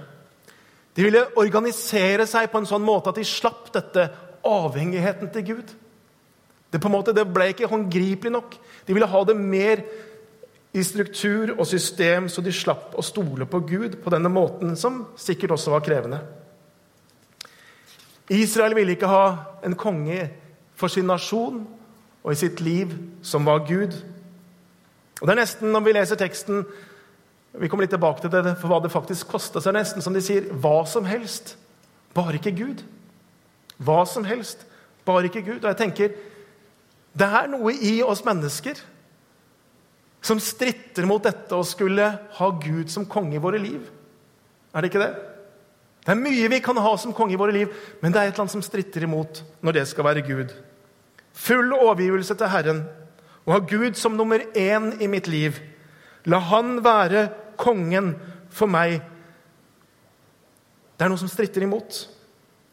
De 0.96 1.04
ville 1.04 1.24
organisere 1.40 2.28
seg 2.30 2.50
på 2.52 2.62
en 2.62 2.68
sånn 2.70 2.86
måte 2.86 3.12
at 3.12 3.20
de 3.20 3.28
slapp 3.28 3.72
dette 3.76 4.06
avhengigheten 4.48 5.32
til 5.34 5.46
Gud. 5.50 5.74
Det, 6.72 6.80
på 6.80 6.88
en 6.88 6.96
måte, 6.96 7.16
det 7.16 7.28
ble 7.28 7.50
ikke 7.52 7.68
håndgripelig 7.68 8.32
nok. 8.32 8.56
De 8.88 8.96
ville 8.96 9.10
ha 9.12 9.22
det 9.28 9.36
mer 9.36 9.84
i 10.74 10.84
struktur 10.84 11.52
og 11.58 11.68
system, 11.68 12.30
så 12.30 12.42
de 12.42 12.54
slapp 12.56 12.96
å 12.96 13.04
stole 13.04 13.46
på 13.50 13.60
Gud 13.68 13.98
på 14.04 14.14
denne 14.14 14.32
måten, 14.32 14.76
som 14.80 15.04
sikkert 15.20 15.58
også 15.58 15.74
var 15.74 15.84
krevende. 15.84 16.22
Israel 18.32 18.76
ville 18.78 18.96
ikke 18.96 19.12
ha 19.12 19.26
en 19.68 19.76
konge 19.76 20.30
for 20.80 20.88
sin 20.88 21.10
nasjon 21.10 21.66
og 22.22 22.32
i 22.32 22.40
sitt 22.40 22.62
liv 22.64 22.94
som 23.26 23.46
var 23.46 23.66
Gud. 23.68 23.98
Og 25.20 25.28
det 25.28 25.36
er 25.36 25.42
nesten, 25.42 25.72
Når 25.72 25.84
vi 25.86 25.94
leser 25.94 26.16
teksten 26.16 26.66
vi 27.52 27.68
kommer 27.68 27.84
litt 27.84 27.92
tilbake 27.92 28.24
til 28.24 28.32
det, 28.32 28.56
for 28.62 28.72
hva 28.72 28.80
det 28.80 28.94
faktisk 28.94 29.28
kosta, 29.28 29.60
det 29.60 29.74
nesten 29.76 30.04
som 30.04 30.16
de 30.16 30.22
sier 30.24 30.48
hva 30.64 30.86
som 30.88 31.04
helst, 31.04 31.58
bare 32.16 32.40
ikke 32.40 32.54
Gud. 32.56 32.84
Hva 33.76 34.06
som 34.08 34.24
helst, 34.24 34.64
bare 35.06 35.28
ikke 35.28 35.44
Gud. 35.44 35.60
Og 35.60 35.68
jeg 35.68 35.80
tenker 35.82 36.14
det 37.12 37.28
er 37.28 37.50
noe 37.52 37.74
i 37.76 37.98
oss 38.08 38.24
mennesker 38.24 38.80
som 40.22 40.40
stritter 40.40 41.08
mot 41.10 41.24
dette 41.24 41.58
å 41.58 41.66
skulle 41.66 42.08
ha 42.38 42.50
Gud 42.62 42.92
som 42.94 43.08
konge 43.10 43.36
i 43.38 43.42
våre 43.42 43.60
liv. 43.62 43.82
Er 44.72 44.82
det 44.82 44.92
ikke 44.92 45.02
det? 45.02 45.14
Det 46.02 46.14
er 46.14 46.22
mye 46.22 46.50
vi 46.50 46.60
kan 46.64 46.78
ha 46.82 46.92
som 46.98 47.14
konge 47.14 47.36
i 47.36 47.40
våre 47.40 47.54
liv, 47.54 47.70
men 48.02 48.14
det 48.14 48.22
er 48.22 48.30
et 48.30 48.34
eller 48.34 48.46
annet 48.46 48.56
som 48.56 48.66
stritter 48.66 49.06
imot 49.06 49.44
når 49.62 49.78
det 49.78 49.86
skal 49.90 50.08
være 50.08 50.26
Gud. 50.26 50.54
Full 51.38 51.74
overgivelse 51.78 52.38
til 52.38 52.52
Herren 52.52 52.84
og 53.46 53.54
ha 53.56 53.60
Gud 53.66 53.98
som 53.98 54.18
nummer 54.18 54.42
én 54.58 54.94
i 55.02 55.10
mitt 55.10 55.28
liv. 55.30 55.58
La 56.26 56.40
Han 56.52 56.80
være 56.86 57.28
kongen 57.58 58.14
for 58.54 58.70
meg. 58.70 59.00
Det 60.98 61.06
er 61.06 61.10
noe 61.10 61.22
som 61.22 61.30
stritter 61.32 61.66
imot. 61.66 62.04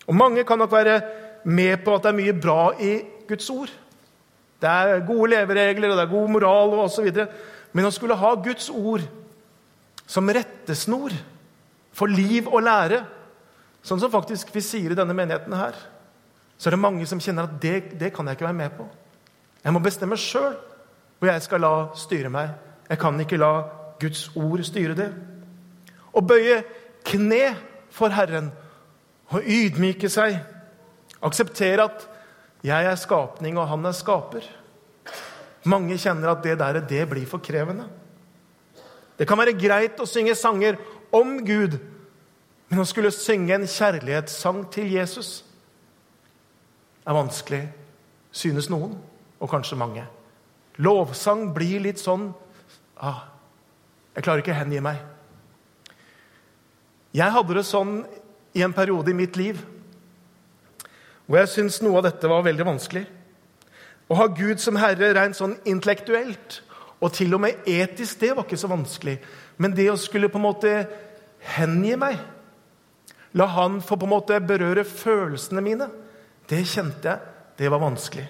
Og 0.08 0.16
Mange 0.16 0.44
kan 0.44 0.60
nok 0.60 0.72
være 0.72 1.00
med 1.44 1.84
på 1.84 1.94
at 1.94 2.04
det 2.04 2.12
er 2.12 2.18
mye 2.20 2.36
bra 2.36 2.72
i 2.80 2.92
Guds 3.28 3.48
ord. 3.50 3.72
Det 4.58 4.68
er 4.68 5.06
gode 5.06 5.30
leveregler 5.34 5.92
og 5.92 5.98
det 5.98 6.04
er 6.04 6.12
god 6.12 6.32
moral 6.34 6.74
og 6.74 6.84
osv. 6.88 7.10
Men 7.72 7.86
å 7.86 7.92
skulle 7.94 8.18
ha 8.18 8.32
Guds 8.42 8.70
ord 8.72 9.04
som 10.08 10.30
rettesnor 10.32 11.14
for 11.94 12.10
liv 12.10 12.48
og 12.48 12.64
lære, 12.64 13.02
sånn 13.84 14.00
som 14.00 14.12
faktisk 14.12 14.50
vi 14.54 14.62
sier 14.64 14.92
i 14.94 14.98
denne 14.98 15.16
menigheten 15.16 15.54
her, 15.56 15.76
så 16.58 16.68
er 16.68 16.74
det 16.74 16.82
mange 16.82 17.06
som 17.06 17.20
kjenner 17.22 17.46
at 17.46 17.58
det, 17.62 17.98
det 18.00 18.10
kan 18.14 18.26
jeg 18.26 18.38
ikke 18.38 18.48
være 18.48 18.60
med 18.60 18.74
på. 18.74 18.86
Jeg 19.62 19.74
må 19.74 19.82
bestemme 19.84 20.18
sjøl 20.18 20.56
hvor 21.18 21.30
jeg 21.30 21.42
skal 21.44 21.62
la 21.62 21.72
styre 21.98 22.30
meg. 22.30 22.50
Jeg 22.88 22.98
kan 23.02 23.18
ikke 23.20 23.38
la 23.38 23.52
Guds 24.00 24.28
ord 24.38 24.62
styre 24.66 24.96
det. 24.98 25.08
Å 26.14 26.22
bøye 26.24 26.62
kne 27.06 27.42
for 27.94 28.14
Herren 28.14 28.50
og 29.34 29.44
ydmyke 29.44 30.10
seg. 30.10 30.38
Akseptere 31.24 31.86
at 31.88 32.06
jeg 32.64 32.88
er 32.90 32.98
skapning, 32.98 33.58
og 33.58 33.68
han 33.70 33.86
er 33.86 33.94
skaper. 33.94 34.46
Mange 35.68 35.98
kjenner 36.00 36.32
at 36.32 36.42
det 36.42 36.56
der 36.58 36.80
det 36.80 37.04
blir 37.10 37.26
for 37.26 37.42
krevende. 37.42 37.86
Det 39.18 39.26
kan 39.26 39.38
være 39.38 39.56
greit 39.58 39.98
å 39.98 40.06
synge 40.06 40.34
sanger 40.38 40.78
om 41.14 41.38
Gud, 41.46 41.78
men 42.68 42.82
å 42.82 42.86
skulle 42.86 43.14
synge 43.14 43.54
en 43.56 43.66
kjærlighetssang 43.66 44.64
til 44.74 44.90
Jesus 44.92 45.42
er 47.08 47.16
vanskelig, 47.16 47.62
synes 48.30 48.68
noen, 48.70 48.98
og 49.40 49.50
kanskje 49.50 49.78
mange. 49.80 50.04
Lovsang 50.78 51.48
blir 51.56 51.80
litt 51.82 51.98
sånn 51.98 52.28
ah, 53.02 53.24
Jeg 54.14 54.22
klarer 54.26 54.42
ikke 54.42 54.52
å 54.54 54.58
hengi 54.58 54.82
meg. 54.82 54.98
Jeg 57.14 57.34
hadde 57.34 57.56
det 57.56 57.64
sånn 57.66 58.02
i 58.54 58.62
en 58.66 58.74
periode 58.74 59.10
i 59.10 59.16
mitt 59.16 59.38
liv 59.38 59.60
hvor 61.28 61.42
jeg 61.42 61.52
syntes 61.52 61.82
noe 61.84 62.00
av 62.00 62.06
dette 62.08 62.30
var 62.30 62.46
veldig 62.46 62.64
vanskelig. 62.64 63.04
Å 64.08 64.16
ha 64.16 64.26
Gud 64.32 64.62
som 64.64 64.78
herre 64.80 65.12
rent 65.12 65.36
sånn 65.36 65.58
intellektuelt 65.68 66.62
og 67.04 67.12
til 67.14 67.36
og 67.36 67.42
med 67.44 67.68
etisk, 67.68 68.16
det 68.22 68.32
var 68.34 68.46
ikke 68.48 68.58
så 68.58 68.70
vanskelig. 68.72 69.18
Men 69.60 69.76
det 69.76 69.90
å 69.92 69.98
skulle 70.00 70.30
på 70.32 70.40
en 70.40 70.46
måte 70.48 70.72
hengi 71.54 71.94
meg, 72.00 72.16
la 73.36 73.46
han 73.52 73.82
få 73.84 73.98
på 74.00 74.08
en 74.08 74.14
måte 74.16 74.40
berøre 74.40 74.86
følelsene 74.88 75.62
mine, 75.62 75.90
det 76.48 76.64
kjente 76.66 77.12
jeg 77.12 77.34
det 77.58 77.70
var 77.70 77.82
vanskelig. 77.82 78.24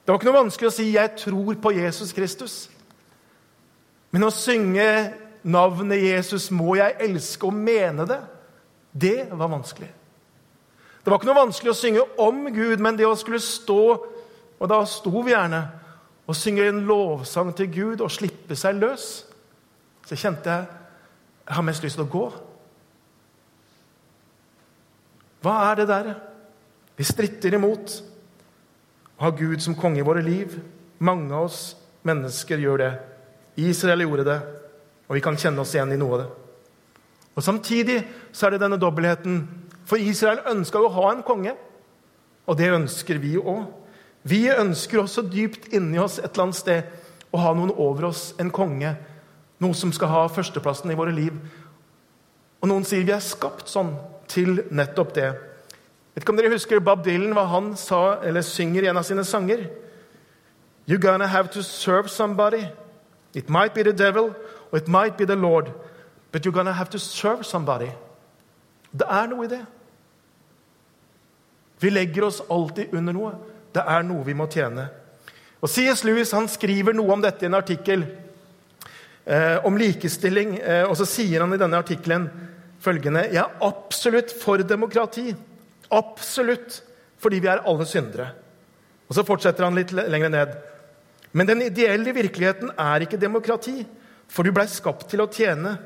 Det 0.00 0.08
var 0.08 0.18
ikke 0.20 0.30
noe 0.30 0.42
vanskelig 0.44 0.68
å 0.68 0.74
si 0.74 0.92
'jeg 0.92 1.16
tror 1.18 1.54
på 1.54 1.72
Jesus 1.74 2.12
Kristus'. 2.12 2.68
Men 4.10 4.22
å 4.22 4.30
synge 4.30 5.12
navnet 5.44 6.02
Jesus 6.02 6.50
må 6.50 6.76
jeg 6.76 6.96
elske 7.00 7.46
og 7.46 7.54
mene 7.54 8.06
det, 8.06 8.20
det 8.94 9.28
var 9.30 9.48
vanskelig. 9.48 9.90
Det 11.00 11.10
var 11.10 11.18
ikke 11.18 11.30
noe 11.30 11.40
vanskelig 11.40 11.72
å 11.72 11.78
synge 11.78 12.04
om 12.20 12.42
Gud, 12.52 12.80
men 12.82 12.98
det 12.98 13.08
å 13.08 13.16
skulle 13.18 13.40
stå 13.40 13.82
Og 14.60 14.68
da 14.68 14.82
sto 14.84 15.22
vi 15.24 15.32
gjerne 15.32 15.62
og 16.28 16.36
synge 16.36 16.66
en 16.68 16.84
lovsang 16.86 17.48
til 17.56 17.70
Gud 17.72 18.02
og 18.04 18.12
slippe 18.12 18.54
seg 18.54 18.76
løs. 18.78 19.06
Så 20.06 20.18
kjente 20.20 20.52
jeg 20.52 20.68
jeg 21.50 21.56
har 21.56 21.64
mest 21.66 21.82
lyst 21.82 21.96
til 21.98 22.04
å 22.04 22.12
gå. 22.12 22.26
Hva 25.42 25.54
er 25.70 25.80
det 25.80 25.86
der? 25.88 26.10
Vi 26.94 27.06
stritter 27.08 27.56
imot 27.56 27.96
å 29.16 29.24
ha 29.24 29.32
Gud 29.34 29.58
som 29.64 29.74
konge 29.74 29.98
i 29.98 30.06
våre 30.06 30.22
liv. 30.22 30.54
Mange 31.02 31.34
av 31.34 31.48
oss 31.48 31.72
mennesker 32.06 32.62
gjør 32.62 32.84
det. 32.84 32.90
Israel 33.58 34.04
gjorde 34.04 34.28
det, 34.28 34.38
og 35.08 35.16
vi 35.18 35.24
kan 35.24 35.38
kjenne 35.40 35.64
oss 35.64 35.74
igjen 35.74 35.90
i 35.96 35.98
noe 35.98 36.14
av 36.14 36.22
det. 36.22 36.28
Og 37.34 37.42
Samtidig 37.42 37.98
så 38.30 38.46
er 38.46 38.54
det 38.54 38.62
denne 38.62 38.78
dobbeltheten. 38.78 39.40
For 39.90 39.98
Israel 39.98 40.44
ønska 40.46 40.78
å 40.78 40.92
ha 40.94 41.08
en 41.10 41.24
konge, 41.26 41.56
og 42.46 42.58
det 42.58 42.68
ønsker 42.70 43.18
vi 43.18 43.34
òg. 43.40 43.64
Vi 44.22 44.44
ønsker 44.52 45.00
også 45.00 45.24
dypt 45.26 45.72
inni 45.74 45.98
oss 45.98 46.20
et 46.20 46.28
eller 46.30 46.44
annet 46.44 46.58
sted 46.60 47.32
å 47.34 47.40
ha 47.42 47.54
noen 47.56 47.72
over 47.74 48.10
oss, 48.10 48.28
en 48.38 48.52
konge. 48.54 48.92
Noe 49.60 49.74
som 49.74 49.90
skal 49.94 50.12
ha 50.12 50.20
førsteplassen 50.30 50.92
i 50.92 50.98
våre 50.98 51.14
liv. 51.14 51.34
Og 52.60 52.68
noen 52.70 52.86
sier 52.86 53.02
vi 53.06 53.14
er 53.16 53.24
skapt 53.24 53.70
sånn 53.72 53.96
til 54.30 54.62
nettopp 54.70 55.14
det. 55.16 55.30
Vet 56.14 56.22
ikke 56.22 56.34
om 56.36 56.38
dere 56.38 56.52
husker 56.54 56.82
Bob 56.84 57.02
Dylan, 57.06 57.34
hva 57.34 57.48
han 57.50 57.72
sa, 57.78 58.20
eller 58.22 58.46
synger 58.46 58.86
i 58.86 58.92
en 58.92 59.00
av 59.00 59.08
sine 59.08 59.24
sanger? 59.26 59.66
You're 60.86 61.02
gonna 61.02 61.26
have 61.26 61.50
to 61.56 61.62
serve 61.66 62.10
somebody. 62.10 62.68
It 63.34 63.50
might 63.50 63.74
be 63.74 63.82
the 63.82 63.92
devil, 63.92 64.34
or 64.70 64.78
it 64.78 64.88
might 64.88 65.16
be 65.16 65.26
the 65.26 65.36
Lord. 65.36 65.72
But 66.30 66.44
you're 66.44 66.54
gonna 66.54 66.72
have 66.72 66.90
to 66.90 66.98
serve 66.98 67.44
somebody. 67.46 67.90
Det 68.92 69.06
er 69.10 69.26
noe 69.30 69.44
i 69.46 69.50
det. 69.50 69.64
Vi 71.80 71.90
legger 71.90 72.26
oss 72.28 72.42
alltid 72.48 72.94
under 72.94 73.16
noe. 73.16 73.32
Det 73.72 73.82
er 73.82 74.04
noe 74.04 74.24
vi 74.26 74.36
må 74.36 74.46
tjene. 74.50 74.88
Og 75.60 75.70
C.S. 75.70 76.02
Lewis 76.04 76.32
han 76.36 76.48
skriver 76.48 76.96
noe 76.96 77.12
om 77.14 77.22
dette 77.24 77.44
i 77.44 77.48
en 77.48 77.58
artikkel 77.58 78.04
eh, 79.24 79.56
om 79.66 79.76
likestilling. 79.80 80.56
Eh, 80.60 80.84
og 80.88 80.96
så 81.00 81.08
sier 81.08 81.44
han 81.44 81.54
i 81.56 81.60
denne 81.60 81.80
artikkelen 81.80 82.28
følgende 82.80 83.26
Jeg 83.28 83.42
er 83.42 83.64
absolutt 83.64 84.34
for 84.40 84.62
demokrati. 84.64 85.30
Absolutt. 85.92 86.82
Fordi 87.20 87.40
vi 87.40 87.50
er 87.52 87.64
alle 87.68 87.86
syndere. 87.88 88.30
Og 89.08 89.16
så 89.16 89.24
fortsetter 89.26 89.66
han 89.66 89.76
litt 89.76 89.92
lenger 89.92 90.32
ned. 90.32 90.52
Men 91.32 91.48
den 91.48 91.64
ideelle 91.66 92.14
virkeligheten 92.14 92.72
er 92.78 93.04
ikke 93.04 93.20
demokrati, 93.20 93.82
for 94.30 94.46
du 94.46 94.54
blei 94.54 94.66
skapt 94.70 95.08
til 95.10 95.22
å 95.22 95.28
tjene. 95.30 95.76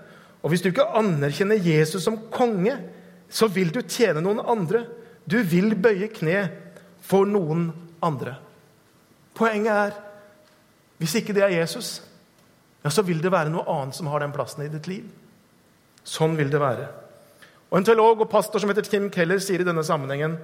Og 0.44 0.52
hvis 0.52 0.62
du 0.64 0.70
ikke 0.70 0.90
anerkjenner 0.98 1.60
Jesus 1.60 2.04
som 2.04 2.20
konge, 2.32 2.76
så 3.32 3.48
vil 3.50 3.72
du 3.72 3.80
tjene 3.82 4.22
noen 4.24 4.42
andre. 4.44 4.84
Du 5.30 5.38
vil 5.42 5.74
bøye 5.76 6.08
kne 6.12 6.48
for 7.04 7.28
noen 7.28 7.70
andre. 8.04 8.36
Poenget 9.34 9.72
er 9.72 9.94
hvis 11.00 11.16
ikke 11.18 11.34
det 11.36 11.42
er 11.42 11.56
Jesus, 11.56 11.98
ja, 12.84 12.90
så 12.90 13.02
vil 13.02 13.18
det 13.22 13.32
være 13.32 13.50
noe 13.52 13.64
annet 13.68 13.96
som 13.96 14.06
har 14.12 14.22
den 14.22 14.32
plassen 14.32 14.62
i 14.64 14.70
ditt 14.72 14.86
liv. 14.88 15.08
Sånn 16.04 16.36
vil 16.38 16.52
det 16.52 16.60
være. 16.62 16.86
Og 17.72 17.80
En 17.80 17.86
teolog 17.86 18.20
og 18.22 18.30
pastor 18.30 18.62
som 18.62 18.70
heter 18.70 18.86
Tim 18.86 19.08
Keller, 19.10 19.40
sier 19.42 19.60
i 19.60 19.66
denne 19.66 19.82
sammenhengen 19.84 20.36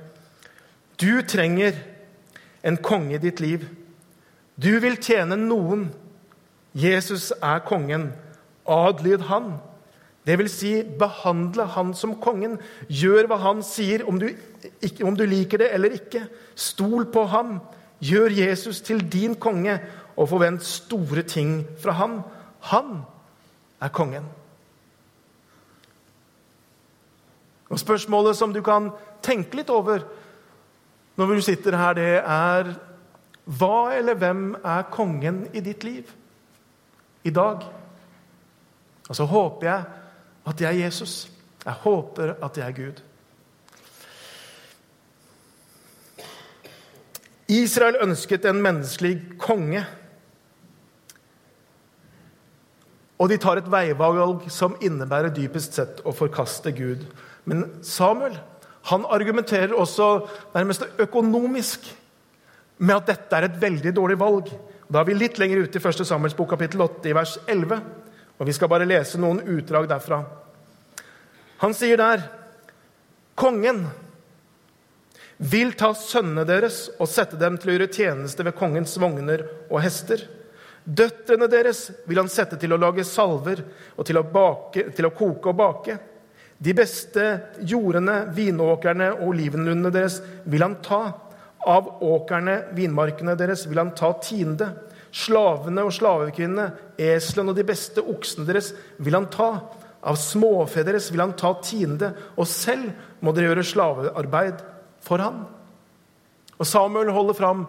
du 1.00 1.22
trenger 1.24 1.78
en 2.62 2.76
konge 2.76 3.14
i 3.14 3.22
ditt 3.22 3.40
liv. 3.40 3.62
Du 4.60 4.74
vil 4.82 4.98
tjene 5.00 5.38
noen. 5.40 5.86
Jesus 6.76 7.30
er 7.40 7.62
kongen. 7.64 8.10
Adlyd 8.68 9.24
han. 9.30 9.54
Det 10.26 10.36
vil 10.36 10.50
si, 10.52 10.72
behandle 10.84 11.64
han 11.74 11.94
som 11.96 12.12
kongen. 12.20 12.58
Gjør 12.92 13.28
hva 13.30 13.38
han 13.40 13.62
sier, 13.64 14.04
om 14.08 14.18
du, 14.20 14.28
ikke, 14.84 15.04
om 15.08 15.16
du 15.16 15.24
liker 15.28 15.62
det 15.62 15.70
eller 15.74 15.96
ikke. 15.96 16.26
Stol 16.54 17.06
på 17.12 17.24
ham. 17.32 17.58
Gjør 18.04 18.32
Jesus 18.32 18.82
til 18.84 19.00
din 19.12 19.36
konge, 19.40 19.78
og 20.20 20.28
forvent 20.28 20.64
store 20.66 21.22
ting 21.24 21.62
fra 21.80 21.94
han. 21.96 22.20
Han 22.68 23.00
er 23.80 23.92
kongen. 23.96 24.26
Og 27.70 27.78
Spørsmålet 27.80 28.36
som 28.36 28.52
du 28.52 28.60
kan 28.66 28.90
tenke 29.22 29.60
litt 29.60 29.70
over 29.72 30.02
når 31.16 31.34
du 31.36 31.42
sitter 31.44 31.76
her, 31.76 31.94
det 31.96 32.12
er 32.18 32.70
hva 33.44 33.92
eller 33.92 34.16
hvem 34.16 34.44
er 34.56 34.86
kongen 34.92 35.42
i 35.52 35.60
ditt 35.64 35.84
liv 35.84 36.08
i 37.24 37.32
dag? 37.34 37.64
Og 39.08 39.16
så 39.16 39.26
håper 39.28 39.66
jeg 39.66 39.99
at 40.50 40.58
det 40.58 40.66
er 40.68 40.82
Jesus. 40.82 41.28
Jeg 41.64 41.78
håper 41.84 42.34
at 42.42 42.56
det 42.56 42.64
er 42.64 42.76
Gud. 42.76 43.00
Israel 47.50 47.98
ønsket 48.02 48.44
en 48.46 48.62
menneskelig 48.62 49.16
konge. 49.38 49.82
Og 53.20 53.28
de 53.28 53.36
tar 53.42 53.60
et 53.60 53.70
veivalg 53.70 54.46
som 54.52 54.78
innebærer 54.80 55.34
dypest 55.34 55.76
sett 55.76 56.00
å 56.06 56.14
forkaste 56.16 56.72
Gud. 56.72 57.02
Men 57.44 57.66
Samuel 57.84 58.38
han 58.88 59.04
argumenterer 59.12 59.74
også 59.76 60.26
nærmest 60.54 60.86
økonomisk 60.98 61.84
med 62.78 62.96
at 62.96 63.10
dette 63.10 63.36
er 63.36 63.48
et 63.48 63.58
veldig 63.60 63.92
dårlig 63.96 64.16
valg. 64.20 64.48
Da 64.88 65.02
er 65.02 65.10
vi 65.10 65.18
litt 65.18 65.38
lenger 65.38 65.66
ute 65.66 65.76
i 65.76 65.82
1. 65.84 66.00
Samuels 66.08 66.36
bok, 66.38 66.48
kapittel 66.54 66.80
8, 66.80 67.10
i 67.10 67.16
vers 67.16 67.34
11. 67.44 67.82
Og 68.40 68.48
Vi 68.48 68.56
skal 68.56 68.70
bare 68.72 68.88
lese 68.88 69.20
noen 69.20 69.42
utdrag 69.44 69.88
derfra. 69.90 70.22
Han 71.60 71.76
sier 71.76 72.00
der 72.00 72.24
Kongen 73.40 73.84
vil 75.40 75.72
ta 75.78 75.94
sønnene 75.96 76.44
deres 76.48 76.90
og 77.00 77.08
sette 77.08 77.38
dem 77.40 77.56
til 77.56 77.70
å 77.70 77.74
gjøre 77.76 77.92
tjeneste 77.92 78.44
ved 78.44 78.56
kongens 78.58 78.98
vogner 79.00 79.46
og 79.70 79.80
hester. 79.80 80.26
Døtrene 80.84 81.48
deres 81.48 81.86
vil 82.08 82.20
han 82.20 82.28
sette 82.32 82.58
til 82.60 82.74
å 82.74 82.80
lage 82.80 83.04
salver 83.08 83.62
og 83.94 84.04
til 84.08 84.20
å, 84.20 84.24
bake, 84.24 84.90
til 84.96 85.08
å 85.08 85.12
koke 85.16 85.52
og 85.52 85.56
bake. 85.56 85.96
De 86.60 86.74
beste 86.76 87.26
jordene, 87.64 88.26
vinåkrene 88.36 89.14
og 89.14 89.30
olivenlundene 89.30 89.92
deres 89.94 90.20
vil 90.44 90.64
han 90.66 90.76
ta. 90.84 91.02
Av 91.60 91.88
åkrene, 92.04 92.72
vinmarkene 92.76 93.34
deres, 93.36 93.66
vil 93.68 93.80
han 93.80 93.94
ta 93.96 94.14
tiende. 94.20 94.70
Slavene 95.10 95.82
og 95.86 95.92
slavekvinnene, 95.94 96.68
eslene 97.00 97.52
og 97.52 97.58
de 97.58 97.66
beste 97.66 98.02
oksene 98.02 98.46
deres 98.46 98.72
vil 99.02 99.16
han 99.18 99.28
ta. 99.32 99.52
Av 100.00 100.16
småfe 100.16 100.84
deres 100.86 101.10
vil 101.12 101.20
han 101.20 101.34
ta 101.36 101.50
tiende, 101.60 102.12
og 102.38 102.48
selv 102.48 102.92
må 103.20 103.34
dere 103.36 103.50
gjøre 103.50 103.66
slavearbeid 103.68 104.62
for 105.04 105.20
han. 105.20 105.42
Og 106.60 106.68
Samuel 106.68 107.10
holder 107.12 107.36
fram 107.36 107.64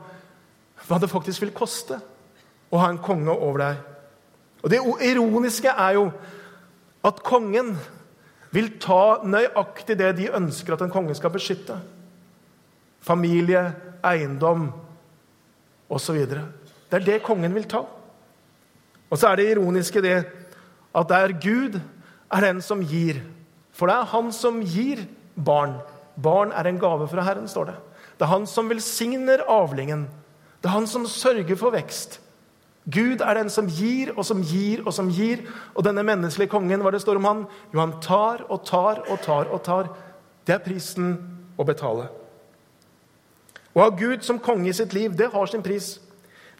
hva 0.88 1.00
det 1.00 1.12
faktisk 1.12 1.44
vil 1.44 1.56
koste 1.56 2.00
å 2.72 2.80
ha 2.80 2.90
en 2.92 3.02
konge 3.04 3.34
over 3.34 3.66
deg. 3.66 3.82
Og 4.62 4.70
Det 4.70 4.80
ironiske 5.10 5.72
er 5.72 5.98
jo 5.98 6.06
at 7.04 7.24
kongen 7.26 7.74
vil 8.54 8.70
ta 8.84 9.24
nøyaktig 9.24 9.98
det 9.98 10.12
de 10.20 10.30
ønsker 10.36 10.76
at 10.76 10.84
en 10.86 10.94
konge 10.94 11.16
skal 11.18 11.34
beskytte. 11.34 11.80
Familie, 13.02 13.64
eiendom 14.06 14.68
osv. 15.90 16.20
Det 16.92 17.00
er 17.00 17.08
det 17.08 17.24
kongen 17.24 17.56
vil 17.56 17.68
ta. 17.72 17.86
Og 19.12 19.20
så 19.20 19.32
er 19.32 19.40
det 19.40 19.52
ironiske 19.54 20.04
det 20.04 20.18
at 20.92 21.08
det 21.08 21.18
er 21.18 21.38
Gud 21.40 21.80
er 22.32 22.44
den 22.44 22.62
som 22.62 22.82
gir. 22.84 23.22
For 23.72 23.88
det 23.88 23.96
er 23.96 24.12
han 24.12 24.32
som 24.36 24.60
gir 24.62 25.06
barn. 25.36 25.78
Barn 26.20 26.52
er 26.52 26.68
en 26.68 26.80
gave 26.80 27.08
fra 27.08 27.24
Herren, 27.24 27.48
står 27.48 27.72
det. 27.72 27.78
Det 28.20 28.28
er 28.28 28.34
han 28.34 28.48
som 28.48 28.70
velsigner 28.70 29.46
avlingen. 29.48 30.10
Det 30.62 30.70
er 30.70 30.76
han 30.76 30.88
som 30.88 31.08
sørger 31.08 31.56
for 31.56 31.72
vekst. 31.72 32.20
Gud 32.92 33.22
er 33.22 33.38
den 33.38 33.50
som 33.50 33.68
gir 33.70 34.12
og 34.18 34.26
som 34.26 34.42
gir 34.44 34.84
og 34.86 34.94
som 34.94 35.10
gir. 35.10 35.46
Og 35.76 35.86
denne 35.86 36.04
menneskelige 36.04 36.52
kongen, 36.52 36.82
hva 36.82 36.92
det 36.92 37.02
står 37.02 37.22
om 37.22 37.28
han? 37.30 37.44
Jo, 37.74 37.80
han 37.80 38.00
tar 38.02 38.46
og 38.50 38.66
tar 38.66 39.04
og 39.08 39.22
tar 39.22 39.52
og 39.52 39.64
tar. 39.64 39.92
Det 40.48 40.56
er 40.56 40.66
prisen 40.66 41.14
å 41.58 41.66
betale. 41.66 42.10
Å 43.72 43.86
ha 43.86 43.90
Gud 43.96 44.26
som 44.26 44.42
konge 44.42 44.70
i 44.70 44.76
sitt 44.76 44.94
liv, 44.94 45.14
det 45.16 45.32
har 45.32 45.48
sin 45.48 45.64
pris. 45.64 45.96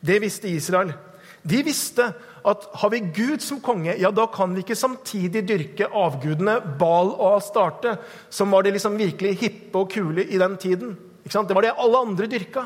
Det 0.02 0.18
visste 0.22 0.50
Israel. 0.50 0.94
De 1.42 1.62
visste 1.66 2.12
at 2.46 2.66
har 2.82 2.90
vi 2.94 3.00
Gud 3.14 3.42
som 3.42 3.62
konge, 3.62 3.94
ja, 4.02 4.10
da 4.14 4.26
kan 4.34 4.54
vi 4.54 4.64
ikke 4.64 4.78
samtidig 4.78 5.44
dyrke 5.50 5.88
avgudene 5.88 6.58
Bal 6.80 7.14
og 7.14 7.38
Astarte, 7.38 7.96
som 8.34 8.54
var 8.54 8.66
det 8.66 8.76
liksom 8.76 8.98
virkelig 8.98 9.36
hippe 9.42 9.82
og 9.82 9.90
kule 9.94 10.26
i 10.26 10.40
den 10.42 10.58
tiden. 10.62 10.96
Det 11.26 11.56
var 11.56 11.66
det 11.66 11.76
alle 11.78 12.02
andre 12.02 12.30
dyrka. 12.30 12.66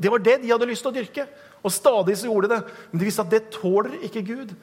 Det 0.00 0.10
var 0.10 0.22
det 0.24 0.38
de 0.42 0.52
hadde 0.52 0.68
lyst 0.68 0.84
til 0.84 0.92
å 0.92 0.96
dyrke. 0.96 1.26
Og 1.62 1.72
stadig 1.72 2.16
så 2.18 2.28
gjorde 2.28 2.48
de 2.48 2.56
det. 2.56 2.76
Men 2.90 3.00
de 3.00 3.08
visste 3.08 3.24
at 3.24 3.32
det 3.32 3.50
tåler 3.54 3.98
ikke 4.06 4.24
Gud. 4.26 4.54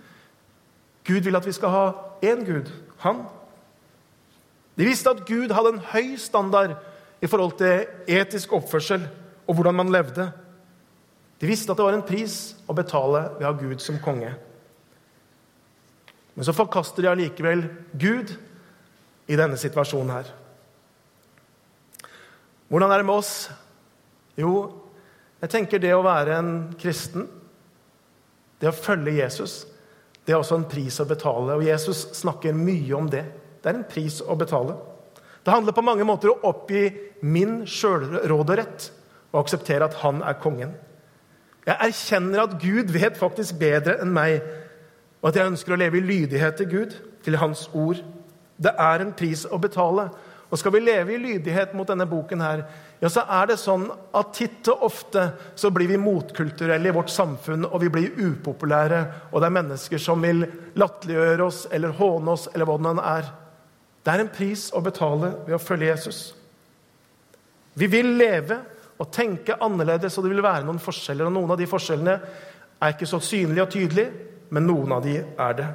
Gud 1.06 1.26
vil 1.26 1.38
at 1.38 1.46
vi 1.46 1.56
skal 1.56 1.74
ha 1.74 1.86
én 2.26 2.42
Gud, 2.46 2.72
han. 3.06 3.24
De 4.78 4.88
visste 4.88 5.12
at 5.12 5.26
Gud 5.28 5.52
hadde 5.54 5.76
en 5.76 5.86
høy 5.92 6.18
standard 6.18 6.76
i 7.22 7.28
forhold 7.28 7.58
til 7.60 7.86
etisk 8.08 8.54
oppførsel 8.56 9.06
og 9.48 9.56
hvordan 9.58 9.76
man 9.76 9.92
levde. 9.94 10.30
De 11.40 11.48
visste 11.48 11.72
at 11.72 11.80
det 11.80 11.86
var 11.88 11.96
en 11.96 12.06
pris 12.06 12.36
å 12.68 12.76
betale 12.76 13.24
ved 13.38 13.46
å 13.48 13.52
ha 13.54 13.58
Gud 13.60 13.80
som 13.84 14.00
konge. 14.04 14.34
Men 16.36 16.48
så 16.48 16.56
forkaster 16.56 17.04
de 17.04 17.12
allikevel 17.12 17.64
Gud 18.00 18.36
i 19.30 19.38
denne 19.40 19.60
situasjonen 19.60 20.14
her. 20.14 20.30
Hvordan 22.70 22.92
er 22.92 23.02
det 23.02 23.08
med 23.08 23.22
oss? 23.22 23.34
Jo, 24.40 24.54
jeg 25.40 25.52
tenker 25.52 25.82
det 25.82 25.92
å 25.96 26.06
være 26.06 26.38
en 26.38 26.54
kristen, 26.80 27.26
det 28.60 28.70
å 28.70 28.76
følge 28.76 29.18
Jesus, 29.22 29.62
det 30.28 30.36
er 30.36 30.42
også 30.44 30.60
en 30.60 30.68
pris 30.70 31.00
å 31.02 31.08
betale. 31.10 31.56
Og 31.56 31.66
Jesus 31.66 32.04
snakker 32.20 32.54
mye 32.54 32.94
om 32.98 33.08
det. 33.10 33.24
Det 33.64 33.72
er 33.72 33.80
en 33.80 33.88
pris 33.90 34.20
å 34.22 34.36
betale. 34.38 34.76
Det 35.42 35.56
handler 35.56 35.74
på 35.74 35.84
mange 35.88 36.06
måter 36.06 36.30
å 36.30 36.52
oppgi 36.52 36.84
min 37.26 37.64
sjølråderett 37.66 38.92
og 39.32 39.40
akseptere 39.42 39.88
at 39.88 39.98
han 40.04 40.22
er 40.22 40.38
kongen. 40.44 40.76
Jeg 41.70 41.78
erkjenner 41.86 42.48
at 42.48 42.56
Gud 42.58 42.90
vet 42.96 43.18
faktisk 43.20 43.60
bedre 43.62 44.00
enn 44.02 44.10
meg, 44.16 44.40
og 45.22 45.30
at 45.30 45.38
jeg 45.38 45.52
ønsker 45.52 45.76
å 45.76 45.78
leve 45.78 46.00
i 46.00 46.06
lydighet 46.08 46.58
til 46.58 46.70
Gud, 46.72 46.96
til 47.22 47.38
Hans 47.38 47.68
ord. 47.78 48.00
Det 48.58 48.72
er 48.74 49.04
en 49.04 49.12
pris 49.14 49.44
å 49.46 49.60
betale. 49.62 50.08
Og 50.50 50.58
skal 50.58 50.74
vi 50.74 50.82
leve 50.82 51.14
i 51.14 51.20
lydighet 51.22 51.76
mot 51.78 51.86
denne 51.86 52.08
boken 52.10 52.42
her, 52.42 52.64
ja, 53.00 53.12
så 53.12 53.22
er 53.22 53.52
det 53.52 53.60
sånn 53.62 53.86
at 54.18 54.32
titt 54.34 54.66
og 54.74 54.88
ofte 54.88 55.28
så 55.56 55.70
blir 55.72 55.92
vi 55.92 56.00
motkulturelle 56.02 56.90
i 56.90 56.96
vårt 56.96 57.14
samfunn, 57.14 57.68
og 57.70 57.78
vi 57.84 57.92
blir 57.94 58.18
upopulære, 58.18 59.04
og 59.30 59.38
det 59.38 59.52
er 59.52 59.56
mennesker 59.60 60.02
som 60.02 60.26
vil 60.26 60.42
latterliggjøre 60.80 61.46
oss 61.46 61.62
eller 61.72 61.94
håne 62.02 62.34
oss, 62.34 62.48
eller 62.56 62.66
hva 62.66 62.80
det 62.80 62.88
nå 62.88 63.06
er. 63.12 63.30
Det 64.02 64.16
er 64.16 64.26
en 64.26 64.34
pris 64.34 64.66
å 64.74 64.82
betale 64.82 65.36
ved 65.46 65.60
å 65.60 65.62
følge 65.62 65.92
Jesus. 65.92 66.20
Vi 67.78 67.88
vil 67.94 68.16
leve 68.18 68.58
og 69.00 69.12
tenke 69.16 69.56
annerledes, 69.64 70.18
og 70.18 70.26
det 70.26 70.34
vil 70.34 70.44
være 70.44 70.66
noen 70.68 70.82
forskjeller. 70.84 71.30
Og 71.30 71.36
noen 71.36 71.54
av 71.54 71.60
de 71.60 71.68
forskjellene 71.70 72.16
er 72.80 72.96
ikke 72.96 73.08
så 73.08 73.22
synlige 73.24 73.64
og 73.64 73.72
tydelige, 73.72 74.26
men 74.52 74.68
noen 74.68 74.96
av 74.96 75.06
de 75.06 75.16
er 75.22 75.56
det. 75.56 75.70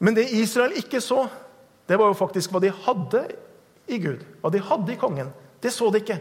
Men 0.00 0.16
det 0.16 0.30
Israel 0.34 0.74
ikke 0.80 1.02
så, 1.04 1.26
det 1.86 1.98
var 1.98 2.10
jo 2.10 2.18
faktisk 2.18 2.54
hva 2.54 2.62
de 2.62 2.72
hadde 2.86 3.22
i 3.90 3.98
Gud, 4.02 4.22
hva 4.40 4.50
de 4.52 4.62
hadde 4.64 4.94
i 4.94 4.98
kongen. 4.98 5.30
Det 5.60 5.72
så 5.74 5.90
de 5.92 6.00
ikke. 6.00 6.18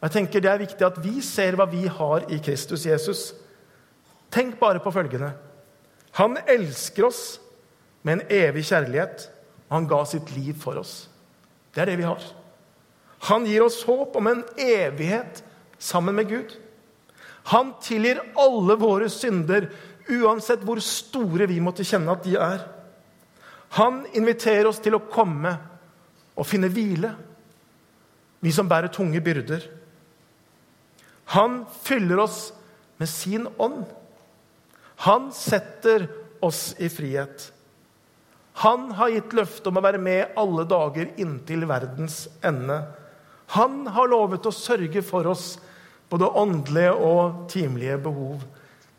Og 0.00 0.08
jeg 0.08 0.14
tenker 0.16 0.42
Det 0.42 0.50
er 0.50 0.64
viktig 0.64 0.86
at 0.86 0.98
vi 1.04 1.20
ser 1.22 1.56
hva 1.56 1.68
vi 1.70 1.86
har 1.86 2.26
i 2.32 2.40
Kristus 2.42 2.86
Jesus. 2.88 3.30
Tenk 4.32 4.58
bare 4.58 4.82
på 4.82 4.90
følgende. 4.90 5.30
Han 6.18 6.36
elsker 6.48 7.06
oss 7.06 7.40
med 8.02 8.18
en 8.18 8.26
evig 8.28 8.64
kjærlighet, 8.66 9.28
han 9.70 9.86
ga 9.88 10.02
sitt 10.04 10.32
liv 10.34 10.56
for 10.60 10.80
oss. 10.80 11.06
Det 11.72 11.84
er 11.84 11.92
det 11.92 12.00
vi 12.00 12.08
har. 12.08 12.24
Han 13.28 13.46
gir 13.46 13.62
oss 13.62 13.84
håp 13.86 14.16
om 14.18 14.26
en 14.26 14.44
evighet 14.58 15.42
sammen 15.78 16.14
med 16.18 16.28
Gud. 16.28 16.54
Han 17.54 17.74
tilgir 17.82 18.22
alle 18.38 18.74
våre 18.78 19.08
synder, 19.10 19.68
uansett 20.08 20.62
hvor 20.66 20.80
store 20.82 21.46
vi 21.50 21.60
måtte 21.62 21.86
kjenne 21.86 22.14
at 22.14 22.24
de 22.26 22.34
er. 22.38 22.64
Han 23.78 24.02
inviterer 24.12 24.66
oss 24.68 24.82
til 24.82 24.98
å 24.98 25.04
komme 25.10 25.54
og 26.34 26.48
finne 26.48 26.70
hvile, 26.72 27.12
vi 28.42 28.50
som 28.52 28.68
bærer 28.68 28.90
tunge 28.92 29.20
byrder. 29.22 29.68
Han 31.36 31.62
fyller 31.84 32.24
oss 32.24 32.40
med 32.98 33.08
sin 33.08 33.46
ånd. 33.56 33.84
Han 35.06 35.30
setter 35.34 36.08
oss 36.42 36.72
i 36.78 36.90
frihet. 36.90 37.52
Han 38.66 38.90
har 38.98 39.14
gitt 39.14 39.32
løfte 39.32 39.70
om 39.70 39.78
å 39.78 39.84
være 39.84 40.02
med 40.02 40.34
alle 40.36 40.66
dager 40.68 41.14
inntil 41.22 41.64
verdens 41.70 42.26
ende. 42.44 42.82
Han 43.56 43.86
har 43.86 44.08
lovet 44.08 44.46
å 44.46 44.54
sørge 44.54 45.02
for 45.04 45.26
oss 45.28 45.58
både 46.12 46.28
åndelige 46.28 46.92
og 46.92 47.46
timelige 47.52 47.98
behov. 48.04 48.42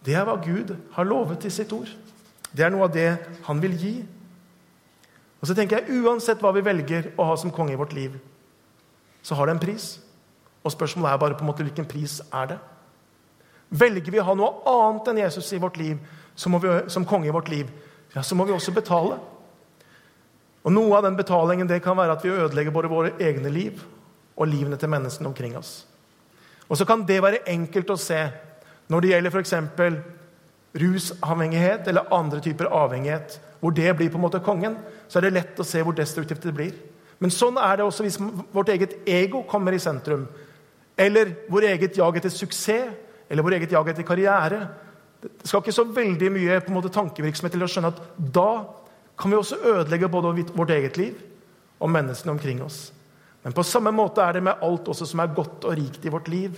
Det 0.06 0.15
er 0.17 0.25
hva 0.27 0.36
Gud 0.43 0.75
har 0.95 1.08
lovet 1.08 1.45
i 1.45 1.51
sitt 1.53 1.71
ord. 1.73 1.89
Det 2.53 2.65
er 2.65 2.73
noe 2.73 2.88
av 2.88 2.93
det 2.93 3.10
han 3.47 3.62
vil 3.62 3.75
gi. 3.79 3.93
Og 5.41 5.49
så 5.49 5.56
tenker 5.58 5.82
jeg, 5.82 6.03
Uansett 6.03 6.41
hva 6.43 6.53
vi 6.56 6.63
velger 6.65 7.12
å 7.17 7.27
ha 7.32 7.38
som 7.39 7.51
konge 7.51 7.73
i 7.73 7.79
vårt 7.79 7.95
liv, 7.95 8.15
så 9.23 9.36
har 9.36 9.47
det 9.47 9.56
en 9.56 9.63
pris. 9.63 9.88
Og 10.63 10.71
spørsmålet 10.71 11.12
er 11.12 11.21
bare 11.21 11.38
på 11.38 11.43
en 11.43 11.49
måte 11.51 11.65
hvilken 11.65 11.88
pris 11.89 12.19
er 12.32 12.53
det? 12.53 12.60
Velger 13.73 14.13
vi 14.13 14.21
å 14.21 14.27
ha 14.27 14.36
noe 14.38 14.62
annet 14.69 15.10
enn 15.10 15.23
Jesus 15.23 15.49
i 15.56 15.62
vårt 15.62 15.79
liv, 15.82 15.97
vi, 15.97 16.73
som 16.93 17.06
konge 17.08 17.27
i 17.27 17.34
vårt 17.34 17.49
liv, 17.49 17.69
ja, 18.13 18.21
så 18.21 18.36
må 18.38 18.45
vi 18.45 18.53
også 18.53 18.73
betale. 18.73 19.17
Og 20.63 20.71
Noe 20.71 20.95
av 20.97 21.03
den 21.06 21.17
betalingen 21.17 21.67
det 21.67 21.82
kan 21.84 21.97
være 21.97 22.15
at 22.15 22.23
vi 22.23 22.32
ødelegger 22.32 22.73
både 22.75 22.91
våre 22.91 23.13
egne 23.21 23.51
liv 23.51 23.82
og 24.36 24.50
livene 24.50 24.78
til 24.80 24.91
menneskene 24.91 25.30
omkring 25.30 25.58
oss. 25.58 25.84
Og 26.69 26.78
så 26.80 26.86
kan 26.89 27.06
det 27.08 27.22
være 27.22 27.43
enkelt 27.52 27.91
å 27.93 28.00
se 28.00 28.19
når 28.89 29.02
det 29.02 29.12
gjelder 29.12 29.34
f.eks. 29.34 29.54
rusavhengighet 30.74 31.88
eller 31.88 32.13
andre 32.13 32.41
typer 32.41 32.72
avhengighet 32.72 33.39
hvor 33.62 33.72
det 33.72 33.93
blir 33.96 34.10
på 34.12 34.17
en 34.17 34.26
måte 34.26 34.41
kongen, 34.43 34.76
så 35.08 35.19
er 35.19 35.28
det 35.28 35.36
lett 35.38 35.60
å 35.60 35.65
se 35.67 35.82
hvor 35.86 35.96
destruktivt 35.96 36.43
det 36.43 36.56
blir. 36.56 36.74
Men 37.24 37.32
sånn 37.32 37.56
er 37.62 37.78
det 37.80 37.86
også 37.86 38.04
hvis 38.04 38.17
vårt 38.52 38.72
eget 38.74 38.98
ego 39.08 39.46
kommer 39.48 39.72
i 39.72 39.80
sentrum. 39.80 40.26
Eller 41.00 41.32
vår 41.48 41.69
eget 41.69 41.98
jag 41.98 42.17
etter 42.17 42.34
suksess, 42.34 42.89
eller 43.30 43.46
vår 43.46 43.56
eget 43.60 43.72
jag 43.72 43.88
etter 43.89 44.04
karriere. 44.04 44.65
Det 45.24 45.48
skal 45.48 45.63
ikke 45.63 45.76
så 45.76 45.86
veldig 45.88 46.32
mye 46.36 46.60
på 46.60 46.74
en 46.74 46.76
måte 46.76 46.91
tankevirksomhet 46.91 47.56
til 47.56 47.63
å 47.63 47.69
skjønne 47.72 47.93
at 47.93 48.02
da 48.36 48.50
kan 49.19 49.32
vi 49.32 49.39
også 49.39 49.62
ødelegge 49.62 50.12
både 50.12 50.34
vårt 50.52 50.74
eget 50.76 51.00
liv 51.00 51.22
og 51.80 51.93
menneskene 51.93 52.34
omkring 52.36 52.60
oss. 52.65 52.89
Men 53.43 53.56
på 53.56 53.65
samme 53.67 53.91
måte 53.91 54.23
er 54.23 54.38
det 54.38 54.43
med 54.45 54.62
alt 54.63 54.88
også 54.88 55.08
som 55.10 55.19
er 55.19 55.34
godt 55.36 55.65
og 55.67 55.75
rikt 55.77 56.06
i 56.06 56.12
vårt 56.13 56.29
liv. 56.32 56.56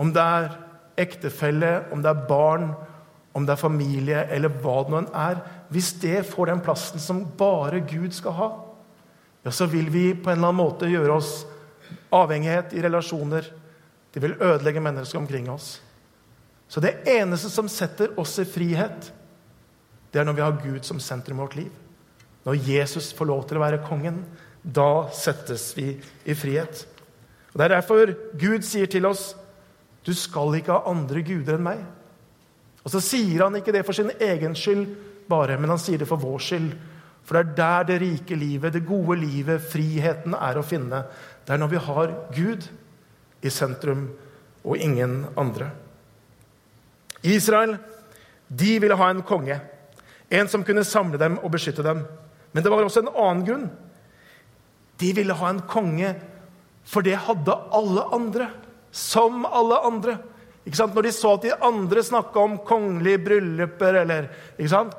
Om 0.00 0.12
det 0.16 0.22
er 0.22 0.54
ektefelle, 1.00 1.74
om 1.92 2.02
det 2.02 2.10
er 2.10 2.24
barn, 2.28 2.70
om 3.36 3.46
det 3.46 3.54
er 3.54 3.60
familie 3.60 4.24
eller 4.32 4.52
hva 4.62 4.80
det 4.84 4.94
nå 4.94 5.02
er, 5.14 5.42
hvis 5.70 5.92
det 6.02 6.24
får 6.26 6.50
den 6.50 6.62
plassen 6.64 7.02
som 7.02 7.22
bare 7.38 7.82
Gud 7.86 8.16
skal 8.16 8.36
ha, 8.38 8.48
ja, 9.44 9.52
så 9.54 9.68
vil 9.70 9.88
vi 9.92 10.10
på 10.14 10.30
en 10.30 10.40
eller 10.40 10.50
annen 10.50 10.60
måte 10.60 10.90
gjøre 10.90 11.14
oss 11.20 11.30
avhengighet 12.12 12.74
i 12.76 12.82
relasjoner. 12.84 13.46
Det 14.12 14.20
vil 14.20 14.36
ødelegge 14.40 14.82
mennesker 14.82 15.20
omkring 15.20 15.46
oss. 15.52 15.78
Så 16.68 16.82
det 16.82 17.00
eneste 17.08 17.50
som 17.50 17.68
setter 17.70 18.12
oss 18.20 18.36
i 18.42 18.46
frihet, 18.46 19.12
det 20.10 20.20
er 20.20 20.26
når 20.26 20.36
vi 20.36 20.44
har 20.44 20.60
Gud 20.62 20.84
som 20.86 21.00
sentrum 21.02 21.38
i 21.38 21.44
vårt 21.44 21.56
liv. 21.58 21.72
Når 22.44 22.60
Jesus 22.66 23.12
får 23.16 23.28
lov 23.30 23.46
til 23.46 23.58
å 23.58 23.64
være 23.64 23.82
kongen, 23.86 24.22
da 24.62 25.08
settes 25.14 25.70
vi 25.76 25.94
i 26.24 26.34
frihet. 26.36 26.86
Og 27.52 27.58
Det 27.58 27.64
er 27.64 27.74
derfor 27.76 28.14
Gud 28.38 28.66
sier 28.66 28.86
til 28.86 29.06
oss 29.06 29.34
du 30.06 30.14
skal 30.16 30.54
ikke 30.56 30.72
ha 30.72 30.90
andre 30.90 31.20
guder 31.24 31.58
enn 31.58 31.66
meg. 31.66 31.80
Og 32.84 32.92
så 32.94 33.02
sier 33.04 33.44
han 33.44 33.58
ikke 33.58 33.74
det 33.74 33.84
for 33.84 33.96
sin 33.96 34.12
egen 34.16 34.54
skyld 34.56 34.86
bare, 35.28 35.58
men 35.60 35.68
han 35.74 35.80
sier 35.80 36.00
det 36.00 36.08
for 36.08 36.20
vår 36.20 36.40
skyld. 36.40 36.70
For 37.24 37.36
det 37.36 37.42
er 37.42 37.56
der 37.58 37.84
det 37.90 37.98
rike 38.02 38.38
livet, 38.38 38.72
det 38.72 38.86
gode 38.88 39.18
livet, 39.20 39.60
friheten 39.60 40.34
er 40.34 40.56
å 40.58 40.64
finne. 40.64 41.04
Det 41.44 41.54
er 41.54 41.60
når 41.60 41.72
vi 41.74 41.82
har 41.84 42.14
Gud 42.34 42.66
i 43.44 43.52
sentrum 43.52 44.08
og 44.64 44.80
ingen 44.80 45.26
andre. 45.38 45.68
Israel 47.22 47.76
de 48.48 48.78
ville 48.82 48.96
ha 48.96 49.10
en 49.12 49.22
konge, 49.22 49.60
en 50.30 50.48
som 50.48 50.64
kunne 50.66 50.86
samle 50.86 51.20
dem 51.20 51.36
og 51.38 51.52
beskytte 51.52 51.84
dem. 51.86 52.02
Men 52.50 52.64
det 52.64 52.72
var 52.72 52.82
også 52.82 53.04
en 53.04 53.12
annen 53.12 53.46
grunn. 53.46 53.68
De 55.00 55.12
ville 55.16 55.36
ha 55.36 55.48
en 55.48 55.62
konge, 55.68 56.14
for 56.84 57.06
det 57.06 57.16
hadde 57.26 57.56
alle 57.76 58.04
andre. 58.14 58.50
Som 58.92 59.46
alle 59.46 59.78
andre. 59.86 60.18
Når 60.66 61.06
de 61.06 61.12
så 61.14 61.34
at 61.34 61.44
de 61.46 61.54
andre 61.64 62.02
snakka 62.04 62.40
om 62.42 62.58
kongelige 62.66 63.22
brylluper 63.24 64.02
eller 64.02 64.28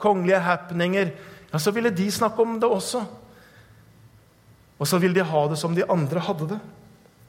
kongelige 0.02 0.42
happeninger, 0.42 1.12
ja, 1.52 1.60
så 1.60 1.72
ville 1.72 1.92
de 1.94 2.08
snakke 2.12 2.42
om 2.42 2.58
det 2.60 2.70
også. 2.70 3.04
Og 4.82 4.88
så 4.88 4.98
ville 4.98 5.20
de 5.20 5.28
ha 5.28 5.44
det 5.48 5.60
som 5.62 5.76
de 5.78 5.86
andre 5.86 6.24
hadde 6.24 6.48
det. 6.56 6.60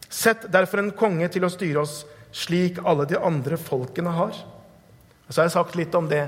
Sett 0.08 0.46
derfor 0.52 0.80
en 0.80 0.94
konge 0.96 1.28
til 1.32 1.44
å 1.44 1.52
styre 1.52 1.84
oss 1.84 2.02
slik 2.32 2.80
alle 2.88 3.04
de 3.08 3.18
andre 3.20 3.58
folkene 3.60 4.14
har. 4.16 4.32
Og 5.26 5.28
så 5.28 5.42
har 5.42 5.50
jeg 5.50 5.56
sagt 5.58 5.76
litt 5.76 5.94
om 5.94 6.08
det, 6.08 6.24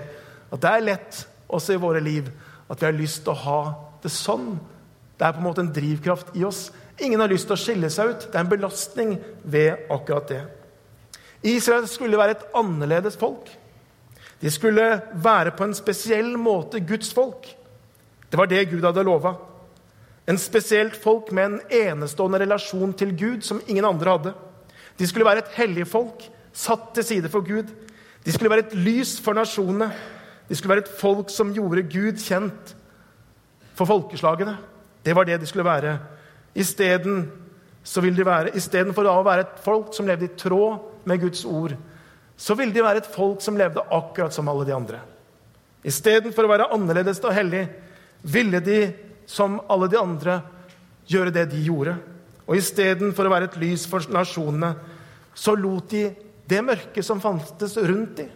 at 0.52 0.60
det 0.60 0.70
er 0.70 0.86
lett 0.90 1.22
også 1.48 1.74
i 1.74 1.80
våre 1.80 2.02
liv 2.04 2.28
at 2.68 2.80
vi 2.80 2.88
har 2.88 2.96
lyst 2.96 3.24
til 3.24 3.32
å 3.32 3.42
ha 3.44 3.58
det 4.04 4.12
sånn. 4.12 4.54
Det 5.18 5.26
er 5.26 5.34
på 5.34 5.42
en 5.42 5.46
måte 5.46 5.62
en 5.62 5.72
drivkraft 5.74 6.34
i 6.36 6.44
oss. 6.46 6.68
Ingen 6.98 7.20
har 7.22 7.30
lyst 7.30 7.48
til 7.48 7.56
å 7.56 7.60
skille 7.60 7.90
seg 7.90 8.12
ut. 8.12 8.26
Det 8.30 8.38
er 8.38 8.44
en 8.44 8.50
belastning 8.50 9.16
ved 9.42 9.86
akkurat 9.92 10.30
det. 10.30 10.42
Israel 11.44 11.86
skulle 11.90 12.18
være 12.18 12.38
et 12.38 12.46
annerledes 12.56 13.18
folk. 13.20 13.50
De 14.40 14.50
skulle 14.50 14.86
være 15.24 15.52
på 15.56 15.66
en 15.66 15.76
spesiell 15.76 16.34
måte 16.40 16.80
Guds 16.84 17.12
folk. 17.14 17.46
Det 18.30 18.38
var 18.38 18.50
det 18.50 18.64
Gud 18.70 18.84
hadde 18.84 19.04
lova. 19.06 19.36
En 20.26 20.38
spesielt 20.40 20.96
folk 20.96 21.30
med 21.36 21.44
en 21.44 21.60
enestående 21.70 22.40
relasjon 22.40 22.94
til 22.96 23.12
Gud 23.16 23.44
som 23.44 23.60
ingen 23.66 23.84
andre 23.84 24.16
hadde. 24.16 24.34
De 24.98 25.06
skulle 25.06 25.26
være 25.26 25.44
et 25.44 25.56
hellig 25.58 25.86
folk, 25.90 26.24
satt 26.52 26.92
til 26.96 27.04
side 27.04 27.30
for 27.30 27.44
Gud. 27.44 27.68
De 28.24 28.32
skulle 28.32 28.50
være 28.50 28.66
et 28.66 28.76
lys 28.78 29.18
for 29.20 29.36
nasjonene. 29.36 29.90
De 30.48 30.56
skulle 30.56 30.74
være 30.76 30.86
et 30.86 30.96
folk 31.00 31.32
som 31.32 31.52
gjorde 31.54 31.84
Gud 31.92 32.20
kjent 32.20 32.74
for 33.74 33.90
folkeslagene. 33.90 34.56
Det 35.04 35.12
var 35.12 35.28
det 35.28 35.38
de 35.40 35.46
skulle 35.46 35.66
være. 35.66 35.98
Isteden 36.54 37.26
Istedenfor 37.84 39.04
å 39.04 39.22
være 39.26 39.44
et 39.44 39.58
folk 39.60 39.92
som 39.92 40.06
levde 40.08 40.24
i 40.24 40.36
tråd 40.40 41.04
med 41.04 41.20
Guds 41.20 41.44
ord, 41.44 41.74
så 42.36 42.56
ville 42.56 42.72
de 42.72 42.82
være 42.82 43.02
et 43.02 43.10
folk 43.12 43.42
som 43.44 43.58
levde 43.60 43.84
akkurat 43.92 44.32
som 44.32 44.48
alle 44.48 44.64
de 44.64 44.72
andre. 44.72 45.02
Istedenfor 45.84 46.46
å 46.46 46.50
være 46.54 46.70
annerledes 46.72 47.20
og 47.20 47.34
hellig 47.36 47.66
ville 48.24 48.62
de, 48.64 48.78
som 49.28 49.58
alle 49.68 49.90
de 49.92 50.00
andre, 50.00 50.38
gjøre 51.06 51.34
det 51.34 51.44
de 51.52 51.60
gjorde. 51.66 51.98
Og 52.48 52.56
istedenfor 52.56 53.28
å 53.28 53.34
være 53.34 53.50
et 53.50 53.58
lys 53.60 53.84
for 53.88 54.00
nasjonene, 54.12 54.72
så 55.36 55.52
lot 55.52 55.92
de 55.92 56.06
det 56.48 56.62
mørket 56.64 57.04
som 57.04 57.20
fantes 57.20 57.76
rundt 57.76 58.16
dem, 58.16 58.32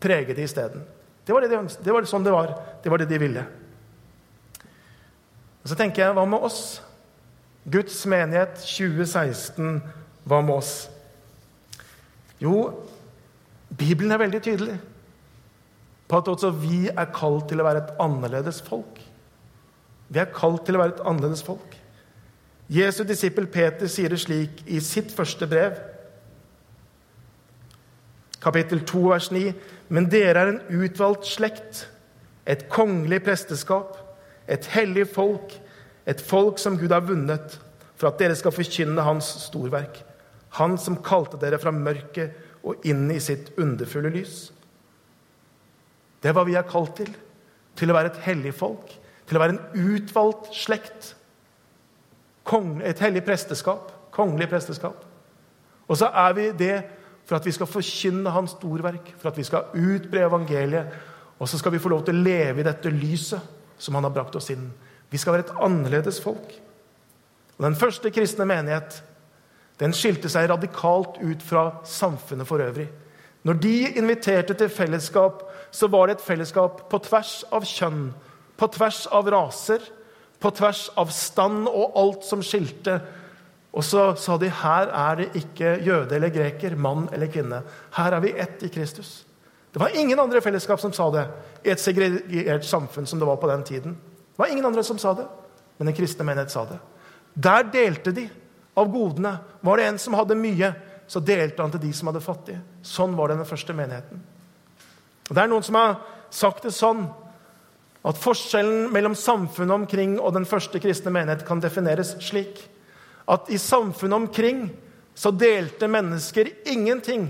prege 0.00 0.36
de 0.36 0.44
isteden. 0.44 0.84
Det 1.24 1.32
var 1.32 1.44
det 1.44 1.52
de. 1.52 1.60
Det 1.84 1.92
var 1.92 2.08
sånn 2.08 2.24
det 2.24 2.32
var. 2.32 2.52
Det 2.84 2.92
var 2.92 3.00
det 3.00 3.08
de 3.12 3.20
ville. 3.20 3.44
Og 5.64 5.70
Så 5.70 5.76
tenker 5.80 6.04
jeg, 6.04 6.14
hva 6.16 6.26
med 6.28 6.44
oss? 6.44 6.82
Guds 7.64 7.96
menighet 8.04 8.58
2016, 8.60 9.78
hva 10.28 10.40
med 10.44 10.58
oss? 10.58 10.72
Jo, 12.42 12.58
Bibelen 13.72 14.12
er 14.12 14.20
veldig 14.20 14.42
tydelig 14.44 14.76
på 16.04 16.18
at 16.20 16.28
også 16.28 16.50
vi 16.60 16.82
er 16.92 17.08
kalt 17.16 17.48
til 17.48 17.62
å 17.62 17.64
være 17.64 17.80
et 17.80 18.02
annerledes 18.04 18.60
folk. 18.66 18.98
Vi 20.12 20.20
er 20.20 20.28
kalt 20.36 20.66
til 20.66 20.76
å 20.76 20.82
være 20.82 20.98
et 20.98 21.02
annerledes 21.08 21.40
folk. 21.46 21.78
Jesu 22.68 23.00
disippel 23.08 23.48
Peter 23.48 23.88
sier 23.88 24.12
det 24.12 24.20
slik 24.20 24.60
i 24.68 24.82
sitt 24.84 25.12
første 25.16 25.48
brev, 25.48 25.80
kapittel 28.44 28.84
2, 28.84 29.02
vers 29.08 29.30
9.: 29.32 29.54
Men 29.88 30.10
dere 30.12 30.44
er 30.44 30.52
en 30.52 30.62
utvalgt 30.84 31.24
slekt, 31.24 31.86
et 32.44 32.68
kongelig 32.68 33.22
presteskap, 33.24 33.96
et 34.48 34.66
hellig 34.74 35.06
folk, 35.12 35.54
et 36.06 36.20
folk 36.20 36.58
som 36.60 36.76
Gud 36.78 36.92
har 36.92 37.04
vunnet, 37.06 37.58
for 37.96 38.10
at 38.10 38.18
dere 38.20 38.36
skal 38.36 38.52
forkynne 38.52 39.04
Hans 39.06 39.28
storverk. 39.46 40.02
Han 40.58 40.76
som 40.78 41.00
kalte 41.02 41.38
dere 41.40 41.58
fra 41.62 41.72
mørket 41.74 42.34
og 42.64 42.84
inn 42.86 43.06
i 43.12 43.20
sitt 43.22 43.52
underfulle 43.60 44.12
lys. 44.14 44.48
Det 46.20 46.30
er 46.30 46.36
hva 46.36 46.44
vi 46.48 46.56
er 46.56 46.68
kalt 46.68 46.94
til. 47.00 47.10
Til 47.74 47.90
å 47.90 47.96
være 47.96 48.12
et 48.12 48.20
hellig 48.26 48.54
folk. 48.56 48.92
Til 49.26 49.36
å 49.36 49.42
være 49.42 49.56
en 49.56 49.88
utvalgt 49.94 50.52
slekt. 50.56 51.14
Et 52.54 53.02
hellig 53.02 53.24
presteskap. 53.26 53.90
Kongelig 54.14 54.48
presteskap. 54.52 55.02
Og 55.88 55.98
så 56.00 56.08
er 56.08 56.36
vi 56.36 56.46
det 56.56 56.76
for 57.24 57.38
at 57.38 57.46
vi 57.46 57.52
skal 57.56 57.68
forkynne 57.68 58.32
Hans 58.32 58.54
storverk, 58.56 59.14
for 59.18 59.30
at 59.30 59.38
vi 59.38 59.44
skal 59.48 59.72
utbre 59.74 60.24
evangeliet. 60.26 60.96
Og 61.40 61.48
så 61.48 61.58
skal 61.58 61.74
vi 61.74 61.80
få 61.82 61.92
lov 61.92 62.04
til 62.06 62.16
å 62.16 62.24
leve 62.24 62.62
i 62.62 62.66
dette 62.66 62.92
lyset 62.92 63.53
som 63.78 63.94
Han 63.94 64.04
har 64.04 64.14
brakt 64.14 64.36
oss 64.36 64.50
inn. 64.50 64.70
Vi 65.10 65.18
skal 65.18 65.36
være 65.36 65.46
et 65.48 65.56
annerledes 65.62 66.20
folk. 66.22 66.54
Og 67.58 67.64
Den 67.64 67.76
første 67.78 68.10
kristne 68.10 68.46
menighet 68.46 69.02
den 69.82 69.94
skilte 69.94 70.30
seg 70.30 70.48
radikalt 70.50 71.18
ut 71.18 71.42
fra 71.42 71.64
samfunnet 71.86 72.46
for 72.46 72.62
øvrig. 72.62 72.86
Når 73.44 73.58
de 73.60 73.74
inviterte 73.98 74.54
til 74.54 74.70
fellesskap, 74.72 75.42
så 75.70 75.88
var 75.90 76.06
det 76.06 76.16
et 76.16 76.24
fellesskap 76.24 76.86
på 76.90 77.00
tvers 77.04 77.42
av 77.52 77.66
kjønn, 77.68 78.06
på 78.56 78.68
tvers 78.72 79.04
av 79.12 79.28
raser, 79.34 79.82
på 80.40 80.50
tvers 80.54 80.86
av 81.00 81.10
stand 81.12 81.66
og 81.68 81.98
alt 81.98 82.24
som 82.24 82.42
skilte. 82.44 83.00
Og 83.74 83.84
så 83.84 84.12
sa 84.20 84.38
de 84.38 84.48
her 84.62 84.92
er 84.94 85.20
det 85.20 85.28
ikke 85.42 85.74
jøde 85.82 86.16
eller 86.16 86.32
greker, 86.32 86.76
mann 86.78 87.08
eller 87.12 87.32
kvinne. 87.32 87.64
Her 87.98 88.16
er 88.16 88.24
vi 88.24 88.34
ett 88.38 88.62
i 88.62 88.70
Kristus. 88.72 89.24
Det 89.74 89.80
var 89.80 89.96
ingen 89.98 90.20
andre 90.22 90.38
fellesskap 90.40 90.78
som 90.80 90.92
sa 90.94 91.08
det 91.10 91.24
i 91.66 91.72
et 91.72 91.80
segregert 91.82 92.62
samfunn 92.62 93.08
som 93.10 93.18
det 93.18 93.26
var 93.26 93.40
på 93.42 93.48
den 93.50 93.64
tiden. 93.66 93.96
Det 93.98 94.38
var 94.38 94.52
ingen 94.52 94.66
andre 94.68 94.84
som 94.86 94.98
sa 95.02 95.16
det, 95.18 95.24
men 95.76 95.88
den 95.88 95.96
kristne 95.96 96.22
menighet 96.24 96.52
sa 96.52 96.62
det. 96.68 96.76
Der 97.34 97.64
delte 97.72 98.12
de 98.14 98.28
av 98.78 98.86
godene. 98.92 99.32
Var 99.60 99.76
det 99.76 99.86
en 99.88 99.98
som 99.98 100.14
hadde 100.14 100.36
mye, 100.38 100.68
så 101.10 101.18
delte 101.18 101.62
han 101.62 101.74
til 101.74 101.82
de 101.82 101.90
som 101.90 102.06
hadde 102.06 102.22
fattige. 102.22 102.60
Sånn 102.86 103.16
var 103.18 103.32
det 103.32 103.40
den 103.40 103.48
første 103.48 103.74
menigheten. 103.74 104.20
Og 105.26 105.34
Det 105.34 105.42
er 105.42 105.50
noen 105.50 105.66
som 105.66 105.78
har 105.80 105.96
sagt 106.30 106.62
det 106.62 106.74
sånn 106.76 107.08
at 108.06 108.20
forskjellen 108.20 108.92
mellom 108.94 109.16
samfunnet 109.18 109.74
omkring 109.74 110.14
og 110.20 110.36
den 110.36 110.46
første 110.46 110.78
kristne 110.78 111.10
menighet 111.10 111.42
kan 111.48 111.58
defineres 111.58 112.12
slik 112.22 112.60
at 113.26 113.50
i 113.50 113.58
samfunnet 113.58 114.22
omkring 114.22 114.68
så 115.18 115.32
delte 115.34 115.88
mennesker 115.90 116.52
ingenting 116.70 117.26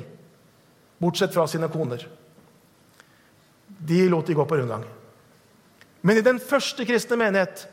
bortsett 1.00 1.32
fra 1.32 1.46
sine 1.48 1.70
koner. 1.72 2.04
De 3.78 4.04
lot 4.08 4.26
de 4.26 4.36
gå 4.36 4.44
på 4.46 4.58
rundgang. 4.58 4.84
Men 6.04 6.20
i 6.20 6.24
den 6.24 6.38
første 6.42 6.84
kristne 6.84 7.16
menighet 7.20 7.66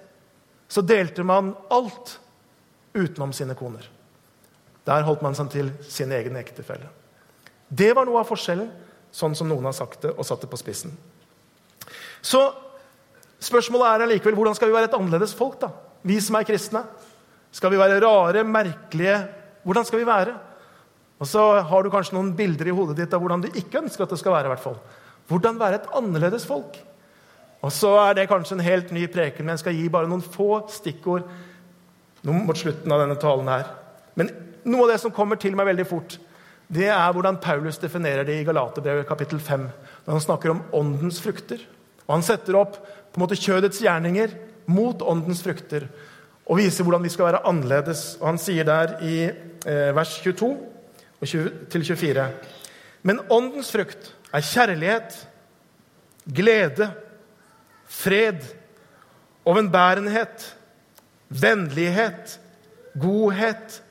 så 0.71 0.83
delte 0.83 1.23
man 1.27 1.51
alt 1.71 2.15
utenom 2.95 3.33
sine 3.35 3.55
koner. 3.59 3.83
Der 4.87 5.03
holdt 5.05 5.23
man 5.23 5.35
seg 5.37 5.51
til 5.51 5.71
sin 5.83 6.11
egen 6.15 6.37
ektefelle. 6.39 6.87
Det 7.67 7.91
var 7.95 8.07
noe 8.07 8.21
av 8.23 8.29
forskjellen, 8.29 8.69
sånn 9.11 9.35
som 9.35 9.49
noen 9.51 9.67
har 9.67 9.75
sagt 9.75 10.07
det 10.07 10.13
og 10.15 10.25
satt 10.27 10.43
det 10.43 10.49
på 10.51 10.59
spissen. 10.59 10.93
Så 12.23 12.39
spørsmålet 13.41 13.87
er 13.87 14.05
allikevel 14.05 14.37
hvordan 14.37 14.55
skal 14.57 14.71
vi 14.71 14.75
være 14.77 14.89
et 14.89 14.95
annerledes 14.97 15.35
folk, 15.37 15.59
da? 15.61 15.71
Vi 16.07 16.17
som 16.23 16.37
er 16.39 16.47
kristne. 16.47 16.85
Skal 17.51 17.73
vi 17.73 17.79
være 17.79 17.99
rare, 18.03 18.45
merkelige? 18.47 19.17
Hvordan 19.67 19.85
skal 19.85 20.01
vi 20.01 20.07
være? 20.07 20.37
Og 21.21 21.27
så 21.29 21.43
har 21.67 21.83
du 21.83 21.91
kanskje 21.93 22.15
noen 22.15 22.31
bilder 22.37 22.71
i 22.71 22.73
hodet 22.73 22.97
ditt 22.97 23.13
av 23.13 23.21
hvordan 23.21 23.43
du 23.43 23.51
ikke 23.51 23.83
ønsker 23.83 24.07
at 24.07 24.15
det 24.15 24.19
skal 24.23 24.33
være. 24.33 24.49
i 24.49 24.53
hvert 24.55 24.63
fall. 24.63 24.79
Hvordan 25.31 25.59
være 25.59 25.79
et 25.79 25.91
annerledes 25.95 26.45
folk? 26.47 26.75
Og 27.61 27.71
så 27.71 27.91
er 28.03 28.17
det 28.17 28.27
kanskje 28.29 28.57
en 28.57 28.65
helt 28.65 28.91
ny 28.91 29.05
preken, 29.11 29.45
men 29.45 29.55
jeg 29.55 29.63
skal 29.63 29.77
gi 29.77 29.87
bare 29.93 30.09
noen 30.09 30.23
få 30.25 30.65
stikkord 30.73 31.27
mot 32.27 32.57
slutten 32.57 32.91
av 32.91 33.03
denne 33.03 33.17
talen 33.21 33.49
her. 33.49 33.69
Men 34.19 34.31
noe 34.67 34.85
av 34.85 34.93
det 34.93 35.01
som 35.03 35.13
kommer 35.13 35.39
til 35.39 35.55
meg 35.57 35.69
veldig 35.69 35.87
fort, 35.89 36.17
det 36.71 36.87
er 36.87 37.13
hvordan 37.13 37.39
Paulus 37.43 37.79
definerer 37.81 38.25
det 38.27 38.39
i 38.39 38.45
Galaterbrevet 38.47 39.07
kapittel 39.07 39.39
5. 39.43 39.67
Når 40.05 40.15
han 40.15 40.23
snakker 40.23 40.53
om 40.53 40.63
åndens 40.77 41.19
frukter. 41.21 41.59
Og 42.07 42.15
Han 42.15 42.23
setter 42.25 42.57
opp 42.59 42.77
på 42.79 43.19
en 43.19 43.23
måte 43.25 43.39
kjødets 43.39 43.81
gjerninger 43.83 44.33
mot 44.71 45.01
åndens 45.01 45.43
frukter 45.43 45.87
og 46.47 46.57
viser 46.59 46.83
hvordan 46.83 47.03
vi 47.03 47.11
skal 47.11 47.29
være 47.29 47.43
annerledes. 47.47 48.17
Og 48.21 48.31
Han 48.31 48.39
sier 48.41 48.67
der 48.67 48.97
i 49.03 49.15
eh, 49.27 49.91
vers 49.95 50.17
22 50.23 50.55
til 51.71 51.85
24.: 51.85 52.25
Men 53.03 53.21
åndens 53.29 53.71
frukt 53.71 54.15
er 54.33 54.41
kjærlighet, 54.41 55.27
glede, 56.35 56.91
fred, 57.85 58.43
ovenbærenhet, 59.45 60.57
vennlighet, 61.29 62.39
godhet, 63.01 63.83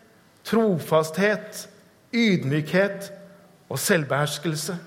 trofasthet, 0.45 1.69
ydmykhet 2.13 3.13
og 3.69 3.79
selvbeherskelse. 3.79 4.79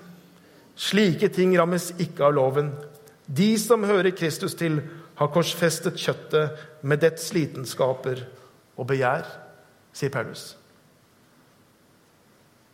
Slike 0.74 1.28
ting 1.28 1.54
rammes 1.58 1.92
ikke 1.98 2.26
av 2.26 2.34
loven. 2.34 2.72
De 3.26 3.54
som 3.58 3.84
hører 3.86 4.14
Kristus 4.16 4.54
til, 4.58 4.82
har 5.14 5.30
korsfestet 5.30 5.94
kjøttet 6.00 6.58
med 6.82 6.98
dets 7.04 7.28
lidenskaper 7.32 8.24
og 8.74 8.88
begjær, 8.90 9.28
sier 9.94 10.10
Paulus. 10.10 10.56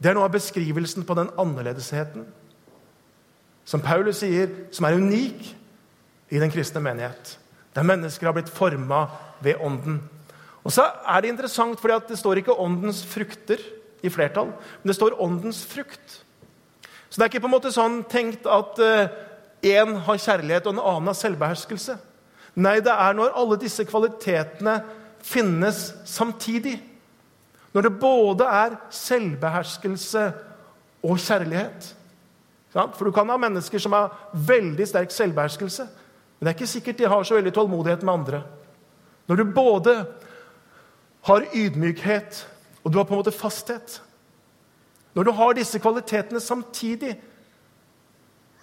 Det 0.01 0.09
er 0.09 0.17
noe 0.17 0.25
av 0.25 0.33
beskrivelsen 0.33 1.05
på 1.05 1.17
den 1.19 1.29
annerledesheten 1.37 2.25
som 3.71 3.83
Paulus 3.83 4.25
sier, 4.25 4.51
som 4.75 4.89
er 4.89 4.99
unik 4.99 5.53
i 6.35 6.41
den 6.43 6.51
kristne 6.51 6.83
menighet. 6.83 7.37
Der 7.75 7.87
mennesker 7.87 8.27
har 8.27 8.35
blitt 8.35 8.51
forma 8.51 9.05
ved 9.43 9.63
Ånden. 9.63 10.01
Og 10.65 10.75
så 10.75 10.89
er 11.07 11.23
det 11.23 11.31
interessant, 11.31 11.79
fordi 11.81 12.01
det 12.09 12.19
står 12.19 12.41
ikke 12.41 12.59
åndens 12.59 13.05
frukter 13.07 13.63
i 14.03 14.11
flertall, 14.11 14.51
men 14.51 14.91
det 14.91 14.97
står 14.97 15.21
åndens 15.23 15.63
frukt. 15.67 16.21
Så 17.09 17.19
det 17.19 17.25
er 17.25 17.31
ikke 17.31 17.43
på 17.45 17.51
en 17.51 17.55
måte 17.55 17.73
sånn 17.75 18.03
tenkt 18.11 18.47
at 18.47 18.79
én 19.67 19.95
uh, 19.97 20.03
har 20.07 20.21
kjærlighet 20.21 20.67
og 20.67 20.77
en 20.77 20.83
annen 20.83 21.11
har 21.11 21.19
selvbeherskelse. 21.19 21.97
Nei, 22.61 22.79
det 22.85 22.93
er 22.93 23.17
når 23.17 23.35
alle 23.39 23.59
disse 23.61 23.87
kvalitetene 23.89 24.81
finnes 25.25 25.83
samtidig. 26.09 26.77
Når 27.75 27.87
det 27.87 27.99
både 28.03 28.47
er 28.47 28.77
selvbeherskelse 28.95 30.27
og 31.07 31.19
kjærlighet. 31.23 31.95
For 32.73 33.05
du 33.05 33.13
kan 33.13 33.29
ha 33.29 33.37
mennesker 33.41 33.83
som 33.83 33.97
har 33.97 34.13
veldig 34.33 34.87
sterk 34.87 35.11
selvbeherskelse, 35.15 35.87
men 36.39 36.47
det 36.47 36.53
er 36.53 36.59
ikke 36.59 36.71
sikkert 36.71 36.99
de 36.99 37.09
har 37.11 37.25
så 37.27 37.37
veldig 37.37 37.53
tålmodighet 37.55 38.05
med 38.07 38.15
andre. 38.15 38.43
Når 39.29 39.37
du 39.37 39.45
både 39.55 39.97
har 41.29 41.49
ydmykhet 41.55 42.47
og 42.85 42.93
du 42.93 42.99
har 42.99 43.05
på 43.05 43.15
en 43.15 43.21
måte 43.21 43.35
fasthet 43.35 44.01
når 45.15 45.27
du 45.27 45.31
har 45.35 45.55
disse 45.55 45.79
kvalitetene 45.79 46.41
samtidig, 46.41 47.17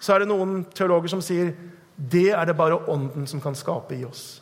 så 0.00 0.14
er 0.14 0.22
det 0.22 0.30
noen 0.30 0.62
teologer 0.74 1.12
som 1.12 1.22
sier 1.24 1.52
det 1.98 2.30
er 2.30 2.46
det 2.46 2.56
bare 2.56 2.78
Ånden 2.88 3.26
som 3.26 3.42
kan 3.42 3.56
skape 3.58 3.96
i 3.96 4.04
oss. 4.06 4.40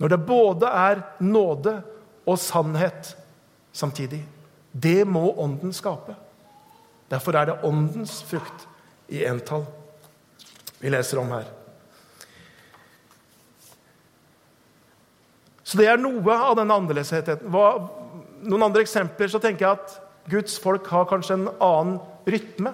Når 0.00 0.10
det 0.10 0.26
både 0.26 0.66
er 0.66 1.02
nåde 1.22 1.76
og 2.26 2.38
sannhet 2.38 3.14
samtidig. 3.72 4.24
Det 4.72 5.06
må 5.06 5.30
Ånden 5.38 5.72
skape. 5.72 6.16
Derfor 7.10 7.36
er 7.38 7.46
det 7.46 7.60
Åndens 7.64 8.20
frukt 8.26 8.66
i 9.10 9.24
entall 9.26 9.66
vi 10.80 10.90
leser 10.92 11.20
om 11.20 11.32
her. 11.34 11.48
Så 15.62 15.78
det 15.78 15.86
er 15.86 16.00
noe 16.00 16.34
av 16.34 16.56
den 16.58 16.72
annerledesheten. 16.72 17.50
Noen 17.50 18.64
andre 18.64 18.82
eksempler 18.82 19.30
så 19.30 19.38
tenker 19.42 19.66
jeg 19.66 19.76
at 19.78 19.98
Guds 20.30 20.56
folk 20.62 20.88
har 20.90 21.06
kanskje 21.10 21.36
en 21.36 21.50
annen 21.62 21.98
rytme. 22.26 22.72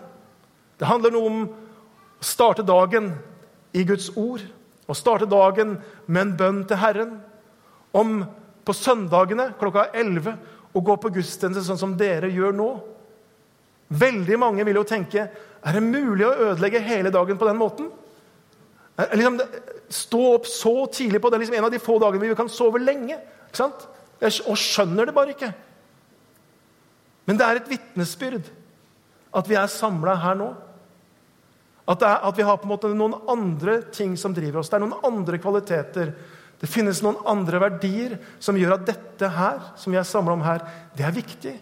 Det 0.78 0.88
handler 0.88 1.12
noe 1.12 1.32
om 1.32 1.42
å 1.48 2.24
starte 2.24 2.64
dagen 2.64 3.10
i 3.76 3.84
Guds 3.88 4.08
ord. 4.16 4.44
Å 4.86 4.94
starte 4.96 5.28
dagen 5.28 5.76
med 6.06 6.22
en 6.22 6.34
bønn 6.38 6.62
til 6.70 6.80
Herren. 6.80 7.16
Om 7.96 8.22
på 8.66 8.74
søndagene 8.74 9.50
klokka 9.60 9.90
11 9.92 10.36
å 10.76 10.82
gå 10.84 10.96
på 11.00 11.12
gudstjeneste 11.18 11.66
sånn 11.66 11.80
som 11.80 11.96
dere 11.98 12.30
gjør 12.32 12.54
nå. 12.56 12.70
Veldig 13.88 14.38
mange 14.40 14.64
vil 14.66 14.80
jo 14.80 14.86
tenke 14.88 15.28
er 15.66 15.74
det 15.74 15.82
mulig 15.82 16.26
å 16.26 16.34
ødelegge 16.50 16.82
hele 16.82 17.10
dagen 17.14 17.38
på 17.38 17.46
den 17.48 17.58
måten. 17.58 17.88
Liksom, 18.96 19.40
stå 19.92 20.20
opp 20.36 20.46
så 20.48 20.74
tidlig 20.94 21.20
på 21.22 21.30
det 21.30 21.38
er 21.38 21.44
liksom 21.44 21.56
en 21.58 21.66
av 21.68 21.74
de 21.74 21.82
få 21.82 21.98
dagene 22.02 22.28
vi 22.28 22.38
kan 22.38 22.50
sove 22.50 22.80
lenge. 22.82 23.18
sant? 23.52 23.88
Og 24.22 24.56
skjønner 24.56 25.08
det 25.08 25.14
bare 25.16 25.34
ikke. 25.34 25.50
Men 27.26 27.38
det 27.38 27.46
er 27.46 27.60
et 27.60 27.70
vitnesbyrd 27.70 28.46
at 29.36 29.50
vi 29.50 29.58
er 29.58 29.68
samla 29.70 30.14
her 30.22 30.38
nå. 30.38 30.52
At, 31.86 32.02
er, 32.02 32.22
at, 32.26 32.34
vi 32.34 32.46
har 32.46 32.56
på 32.58 32.66
en 32.66 32.72
måte 32.72 32.90
noen 32.94 33.14
andre 33.30 33.80
ting 33.94 34.16
som 34.18 34.34
driver 34.34 34.62
oss. 34.62 34.70
Det 34.70 34.78
er 34.78 34.86
noen 34.86 35.06
andre 35.06 35.38
kvaliteter. 35.42 36.14
Det 36.58 36.70
finnes 36.70 37.02
noen 37.04 37.20
andre 37.28 37.60
verdier 37.62 38.16
som 38.42 38.58
gjør 38.58 38.78
at 38.78 38.86
dette 38.88 39.30
her, 39.34 39.60
som 39.78 39.94
vi 39.94 40.00
er 40.00 40.08
samla 40.08 40.34
om 40.34 40.46
her, 40.46 40.64
det 40.96 41.06
er 41.06 41.14
viktig. 41.14 41.54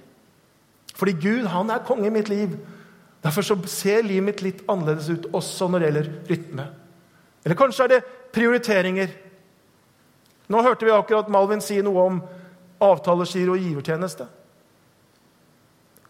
Fordi 0.94 1.14
Gud 1.18 1.48
han 1.50 1.72
er 1.74 1.85
konge 1.87 2.07
i 2.09 2.14
mitt 2.14 2.30
liv. 2.30 2.54
Derfor 3.24 3.42
så 3.46 3.57
ser 3.70 4.04
livet 4.04 4.28
mitt 4.28 4.42
litt 4.44 4.62
annerledes 4.68 5.09
ut 5.11 5.28
også 5.35 5.68
når 5.68 5.80
det 5.80 5.88
gjelder 5.88 6.11
rytme. 6.30 6.66
Eller 7.44 7.59
kanskje 7.59 7.87
er 7.87 7.92
det 7.94 8.04
prioriteringer. 8.35 9.11
Nå 10.52 10.62
hørte 10.62 10.87
vi 10.87 10.92
akkurat 10.92 11.30
Malvin 11.33 11.62
si 11.64 11.80
noe 11.83 12.04
om 12.04 12.22
avtalegiro 12.85 13.57
og 13.57 13.64
givertjeneste. 13.64 14.26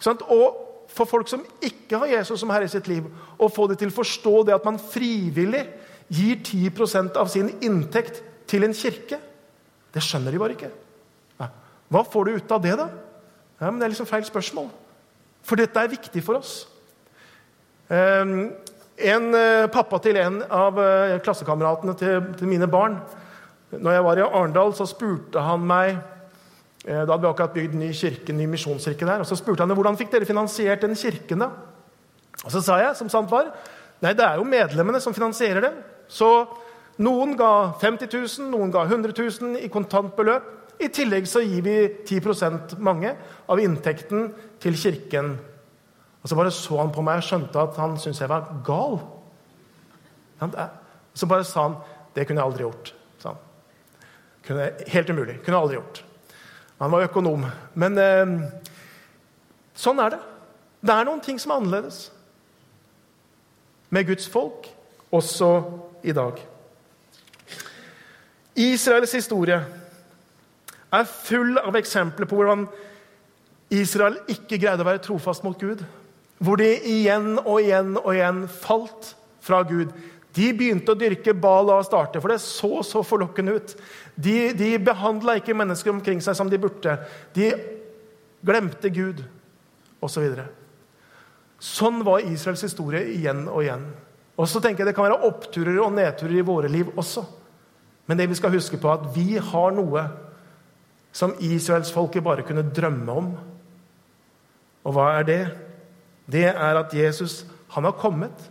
Og 0.04 0.60
for 0.94 1.08
folk 1.08 1.30
som 1.30 1.42
ikke 1.64 1.98
har 2.02 2.12
Jesus 2.18 2.42
som 2.42 2.50
herre 2.52 2.68
i 2.68 2.72
sitt 2.72 2.88
liv, 2.90 3.06
å 3.38 3.48
få 3.50 3.66
det 3.70 3.78
til 3.80 3.90
å 3.90 3.96
forstå 3.96 4.34
det 4.48 4.54
at 4.56 4.66
man 4.66 4.78
frivillig 4.78 5.64
gir 6.12 6.42
10% 6.42 7.16
av 7.18 7.30
sin 7.32 7.50
inntekt 7.64 8.20
til 8.50 8.66
en 8.66 8.76
kirke, 8.76 9.18
det 9.94 10.02
skjønner 10.04 10.34
de 10.34 10.42
bare 10.42 10.56
ikke. 10.58 10.70
Hva 11.92 12.02
får 12.10 12.26
du 12.26 12.36
ut 12.36 12.54
av 12.54 12.62
det, 12.64 12.74
da? 12.80 12.88
Ja, 13.64 13.70
men 13.70 13.80
Det 13.80 13.88
er 13.88 13.94
liksom 13.94 14.10
feil 14.10 14.24
spørsmål. 14.28 14.68
For 15.44 15.56
dette 15.56 15.80
er 15.80 15.92
viktig 15.92 16.22
for 16.24 16.36
oss. 16.36 16.68
Ehm, 17.88 18.52
en 18.98 19.34
eh, 19.34 19.66
pappa 19.72 19.98
til 20.04 20.16
en 20.20 20.42
av 20.44 20.78
eh, 20.78 21.18
klassekameratene 21.24 21.94
til 21.98 22.48
mine 22.48 22.68
barn 22.68 23.00
når 23.74 23.96
jeg 23.96 24.04
var 24.04 24.18
i 24.20 24.22
Arendal, 24.22 24.74
så 24.76 24.86
spurte 24.86 25.40
han 25.42 25.64
meg 25.66 25.96
Eh, 26.84 27.00
da 27.06 27.14
hadde 27.14 27.24
vi 27.24 27.30
akkurat 27.30 27.54
bygd 27.54 27.76
ny 27.80 27.86
kirke, 27.96 28.32
ny 28.36 28.46
misjonskirke 28.46 29.06
der. 29.06 29.20
og 29.20 29.26
Så 29.26 29.38
spurte 29.40 29.62
han 29.62 29.68
meg, 29.68 29.78
hvordan 29.78 29.96
fikk 29.96 30.10
dere 30.12 30.28
finansiert 30.28 30.82
den 30.82 30.94
kirken. 30.94 31.38
da? 31.38 31.48
Og 32.44 32.50
Så 32.50 32.60
sa 32.60 32.76
jeg, 32.76 32.96
som 32.96 33.08
sant 33.08 33.30
var, 33.30 33.54
nei, 34.02 34.12
det 34.12 34.24
er 34.24 34.36
jo 34.36 34.44
medlemmene 34.44 35.00
som 35.00 35.14
finansierer 35.14 35.60
den. 35.60 35.72
Så 36.08 36.46
noen 36.98 37.36
ga 37.36 37.72
50 37.80 38.08
000, 38.12 38.50
noen 38.50 38.70
ga 38.70 38.84
100 38.84 39.14
000 39.16 39.56
i 39.64 39.68
kontantbeløp. 39.68 40.42
I 40.82 40.88
tillegg 40.90 41.26
så 41.30 41.42
gir 41.44 41.62
vi 41.62 41.76
10% 42.06 42.76
mange 42.82 43.14
av 43.50 43.60
inntekten 43.62 44.32
til 44.62 44.76
kirken. 44.78 45.36
Og 46.22 46.28
Så 46.28 46.36
bare 46.36 46.50
så 46.50 46.78
han 46.80 46.92
på 46.92 47.02
meg 47.04 47.20
og 47.20 47.26
skjønte 47.26 47.60
at 47.60 47.76
han 47.76 47.98
syntes 48.00 48.20
jeg 48.20 48.32
var 48.32 48.48
gal. 48.64 48.98
Så 51.14 51.26
bare 51.26 51.44
sa 51.44 51.68
han 51.68 51.76
det 52.14 52.26
kunne 52.26 52.40
jeg 52.40 52.46
aldri 52.46 52.64
gjort. 52.64 52.94
Han. 53.24 53.36
helt 54.86 55.10
umulig. 55.10 55.38
Kunne 55.42 55.56
jeg 55.56 55.62
aldri 55.62 55.76
gjort. 55.76 56.04
Han 56.78 56.90
var 56.90 57.06
økonom. 57.06 57.46
Men 57.74 57.98
eh, 57.98 58.34
sånn 59.74 60.00
er 60.02 60.14
det. 60.14 60.20
Det 60.84 60.92
er 60.94 61.06
noen 61.08 61.22
ting 61.24 61.38
som 61.40 61.54
er 61.54 61.62
annerledes 61.62 62.10
med 63.94 64.06
Guds 64.06 64.26
folk, 64.28 64.66
også 65.14 65.48
i 66.02 66.12
dag. 66.12 66.40
Israels 68.58 69.12
historie 69.14 69.60
er 71.00 71.10
full 71.10 71.58
av 71.60 71.76
eksempler 71.78 72.28
på 72.28 72.38
hvordan 72.38 72.66
Israel 73.74 74.18
ikke 74.30 74.58
greide 74.60 74.84
å 74.84 74.88
være 74.88 75.02
trofast 75.04 75.44
mot 75.46 75.58
Gud. 75.60 75.82
Hvor 76.44 76.60
de 76.60 76.70
igjen 76.90 77.38
og 77.42 77.60
igjen 77.62 77.94
og 78.00 78.10
igjen 78.12 78.42
falt 78.50 79.14
fra 79.44 79.62
Gud. 79.66 79.92
De 80.34 80.48
begynte 80.56 80.92
å 80.92 80.98
dyrke 80.98 81.34
bala 81.38 81.76
og 81.78 81.86
starte, 81.86 82.20
for 82.20 82.32
det 82.32 82.40
så 82.42 82.82
så 82.86 83.04
forlokkende 83.06 83.54
ut. 83.54 83.74
De, 84.14 84.50
de 84.56 84.72
behandla 84.82 85.38
ikke 85.38 85.54
mennesker 85.56 85.92
omkring 85.92 86.22
seg 86.24 86.36
som 86.38 86.50
de 86.50 86.58
burde. 86.60 86.96
De 87.36 87.52
glemte 88.44 88.90
Gud, 88.92 89.22
osv. 90.02 90.26
Så 90.34 91.84
sånn 91.84 92.02
var 92.04 92.26
Israels 92.26 92.64
historie 92.66 93.04
igjen 93.14 93.46
og 93.46 93.62
igjen. 93.62 93.86
Og 94.34 94.50
så 94.50 94.60
tenker 94.60 94.82
jeg 94.82 94.90
Det 94.90 94.96
kan 94.98 95.06
være 95.06 95.28
oppturer 95.28 95.78
og 95.80 95.94
nedturer 95.94 96.40
i 96.40 96.46
våre 96.46 96.68
liv 96.68 96.90
også. 96.98 97.22
Men 98.10 98.18
det 98.18 98.26
vi 98.28 98.36
skal 98.36 98.52
huske 98.52 98.76
på, 98.76 98.90
er 98.90 98.98
at 98.98 99.14
vi 99.14 99.38
har 99.38 99.72
noe 99.72 100.02
som 101.14 101.36
israelsfolket 101.38 102.24
bare 102.24 102.42
kunne 102.46 102.66
drømme 102.74 103.12
om. 103.12 103.28
Og 104.84 104.96
hva 104.96 105.12
er 105.20 105.28
det? 105.28 105.42
Det 106.26 106.48
er 106.50 106.80
at 106.80 106.94
Jesus 106.94 107.44
han 107.74 107.86
har 107.86 107.96
kommet 107.98 108.50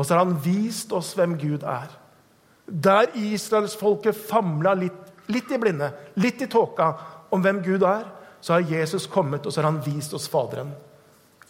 og 0.00 0.06
så 0.06 0.14
har 0.14 0.24
han 0.24 0.38
vist 0.44 0.92
oss 0.96 1.12
hvem 1.18 1.34
Gud 1.38 1.64
er. 1.66 1.90
Der 2.64 3.10
israelsfolket 3.18 4.16
famla 4.16 4.72
litt, 4.78 5.00
litt 5.28 5.50
i 5.52 5.58
blinde, 5.60 5.90
litt 6.22 6.40
i 6.40 6.48
tåka 6.48 6.92
om 7.34 7.42
hvem 7.44 7.60
Gud 7.66 7.84
er, 7.84 8.06
så 8.40 8.56
har 8.56 8.70
Jesus 8.70 9.04
kommet 9.10 9.44
og 9.44 9.52
så 9.52 9.60
har 9.60 9.68
han 9.68 9.82
vist 9.84 10.14
oss 10.16 10.30
Faderen. 10.32 10.72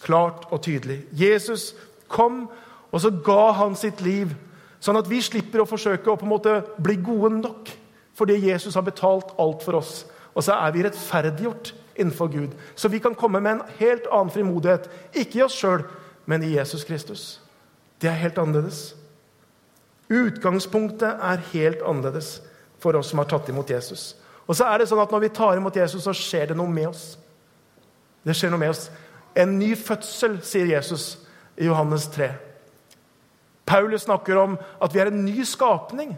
Klart 0.02 0.48
og 0.50 0.62
tydelig. 0.64 1.04
Jesus 1.14 1.74
kom, 2.10 2.48
og 2.90 3.02
så 3.04 3.12
ga 3.22 3.52
han 3.60 3.76
sitt 3.78 4.00
liv, 4.02 4.32
sånn 4.82 4.98
at 4.98 5.06
vi 5.06 5.20
slipper 5.22 5.62
å 5.62 5.68
forsøke 5.68 6.10
å 6.10 6.18
på 6.18 6.26
en 6.26 6.32
måte 6.32 6.56
bli 6.82 6.96
gode 7.04 7.30
nok. 7.36 7.70
Fordi 8.18 8.34
Jesus 8.48 8.74
har 8.74 8.82
betalt 8.82 9.30
alt 9.38 9.62
for 9.62 9.78
oss. 9.78 10.00
Og 10.40 10.44
så 10.46 10.56
er 10.56 10.72
vi 10.72 10.84
rettferdiggjort 10.86 11.74
innenfor 12.00 12.30
Gud. 12.32 12.54
Så 12.74 12.88
vi 12.88 12.98
kan 12.98 13.14
komme 13.14 13.42
med 13.44 13.58
en 13.58 13.66
helt 13.76 14.06
annen 14.08 14.32
frimodighet. 14.32 14.86
Ikke 15.12 15.38
i 15.38 15.42
oss 15.44 15.56
sjøl, 15.58 15.82
men 16.24 16.42
i 16.42 16.54
Jesus 16.54 16.84
Kristus. 16.88 17.24
Det 18.00 18.08
er 18.08 18.22
helt 18.22 18.38
annerledes. 18.40 18.94
Utgangspunktet 20.08 21.20
er 21.20 21.42
helt 21.52 21.82
annerledes 21.84 22.38
for 22.80 22.96
oss 22.96 23.12
som 23.12 23.20
har 23.20 23.28
tatt 23.28 23.50
imot 23.52 23.70
Jesus. 23.70 24.14
Og 24.48 24.56
så 24.56 24.64
er 24.64 24.80
det 24.80 24.88
sånn 24.88 25.02
at 25.02 25.12
Når 25.12 25.20
vi 25.26 25.34
tar 25.36 25.60
imot 25.60 25.76
Jesus, 25.76 26.06
så 26.08 26.14
skjer 26.16 26.48
det 26.50 26.56
noe 26.56 26.72
med 26.72 26.88
oss. 26.88 27.18
Det 28.24 28.34
skjer 28.36 28.54
noe 28.54 28.62
med 28.62 28.72
oss. 28.72 28.88
En 29.36 29.58
ny 29.58 29.74
fødsel, 29.76 30.38
sier 30.42 30.72
Jesus 30.72 31.18
i 31.60 31.68
Johannes 31.68 32.08
3. 32.16 32.30
Paulus 33.66 34.08
snakker 34.08 34.40
om 34.40 34.56
at 34.80 34.94
vi 34.94 35.04
er 35.04 35.12
en 35.12 35.20
ny 35.24 35.44
skapning. 35.44 36.16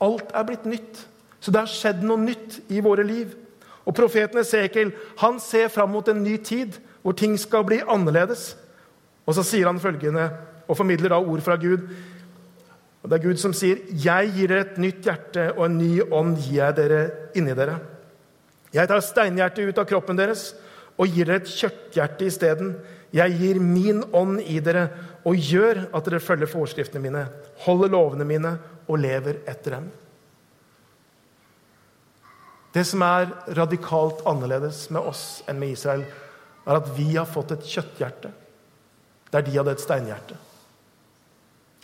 Alt 0.00 0.30
er 0.30 0.46
blitt 0.46 0.64
nytt. 0.70 1.02
Så 1.40 1.50
det 1.50 1.64
har 1.64 1.70
skjedd 1.70 2.06
noe 2.06 2.22
nytt 2.22 2.60
i 2.70 2.80
våre 2.80 3.02
liv. 3.04 3.34
Og 3.86 3.94
Profeten 3.94 4.40
Esekiel 4.42 4.90
han 5.22 5.38
ser 5.42 5.70
fram 5.72 5.92
mot 5.94 6.08
en 6.10 6.22
ny 6.24 6.36
tid 6.42 6.78
hvor 7.02 7.14
ting 7.14 7.36
skal 7.38 7.64
bli 7.66 7.78
annerledes. 7.86 8.56
Og 9.26 9.36
så 9.36 9.44
sier 9.46 9.68
han 9.70 9.82
følgende, 9.82 10.26
og 10.66 10.78
formidler 10.78 11.14
da 11.14 11.20
ord 11.22 11.42
fra 11.46 11.54
Gud. 11.58 11.86
Og 13.02 13.10
Det 13.10 13.18
er 13.18 13.28
Gud 13.28 13.36
som 13.38 13.52
sier, 13.52 13.78
'Jeg 13.86 14.32
gir 14.34 14.48
dere 14.48 14.60
et 14.60 14.78
nytt 14.78 15.04
hjerte, 15.04 15.52
og 15.56 15.66
en 15.66 15.78
ny 15.78 16.02
ånd 16.10 16.36
gir 16.36 16.64
jeg 16.64 16.76
dere 16.76 17.10
inni 17.34 17.54
dere.' 17.54 17.78
'Jeg 18.72 18.88
tar 18.88 19.00
steinhjertet 19.00 19.68
ut 19.68 19.78
av 19.78 19.86
kroppen 19.86 20.16
deres 20.18 20.54
og 20.98 21.06
gir 21.06 21.24
dere 21.24 21.36
et 21.36 21.46
kjøtthjerte 21.46 22.26
isteden.' 22.26 22.74
'Jeg 23.12 23.38
gir 23.38 23.60
min 23.60 24.02
ånd 24.12 24.40
i 24.40 24.58
dere 24.58 24.90
og 25.24 25.36
gjør 25.36 25.86
at 25.94 26.04
dere 26.04 26.20
følger 26.20 26.46
forskriftene 26.46 27.02
mine,' 27.02 27.28
'holder 27.58 27.88
lovene 27.88 28.24
mine 28.24 28.58
og 28.88 28.98
lever 28.98 29.38
etter 29.46 29.70
dem.' 29.70 29.90
Det 32.76 32.84
som 32.84 33.00
er 33.06 33.30
radikalt 33.56 34.20
annerledes 34.28 34.90
med 34.92 35.06
oss 35.08 35.22
enn 35.48 35.56
med 35.60 35.72
Israel, 35.72 36.02
er 36.66 36.76
at 36.76 36.90
vi 36.96 37.14
har 37.14 37.28
fått 37.30 37.54
et 37.54 37.64
kjøtthjerte 37.64 38.32
der 39.32 39.44
de 39.46 39.54
hadde 39.56 39.72
et 39.74 39.82
steinhjerte. 39.82 40.36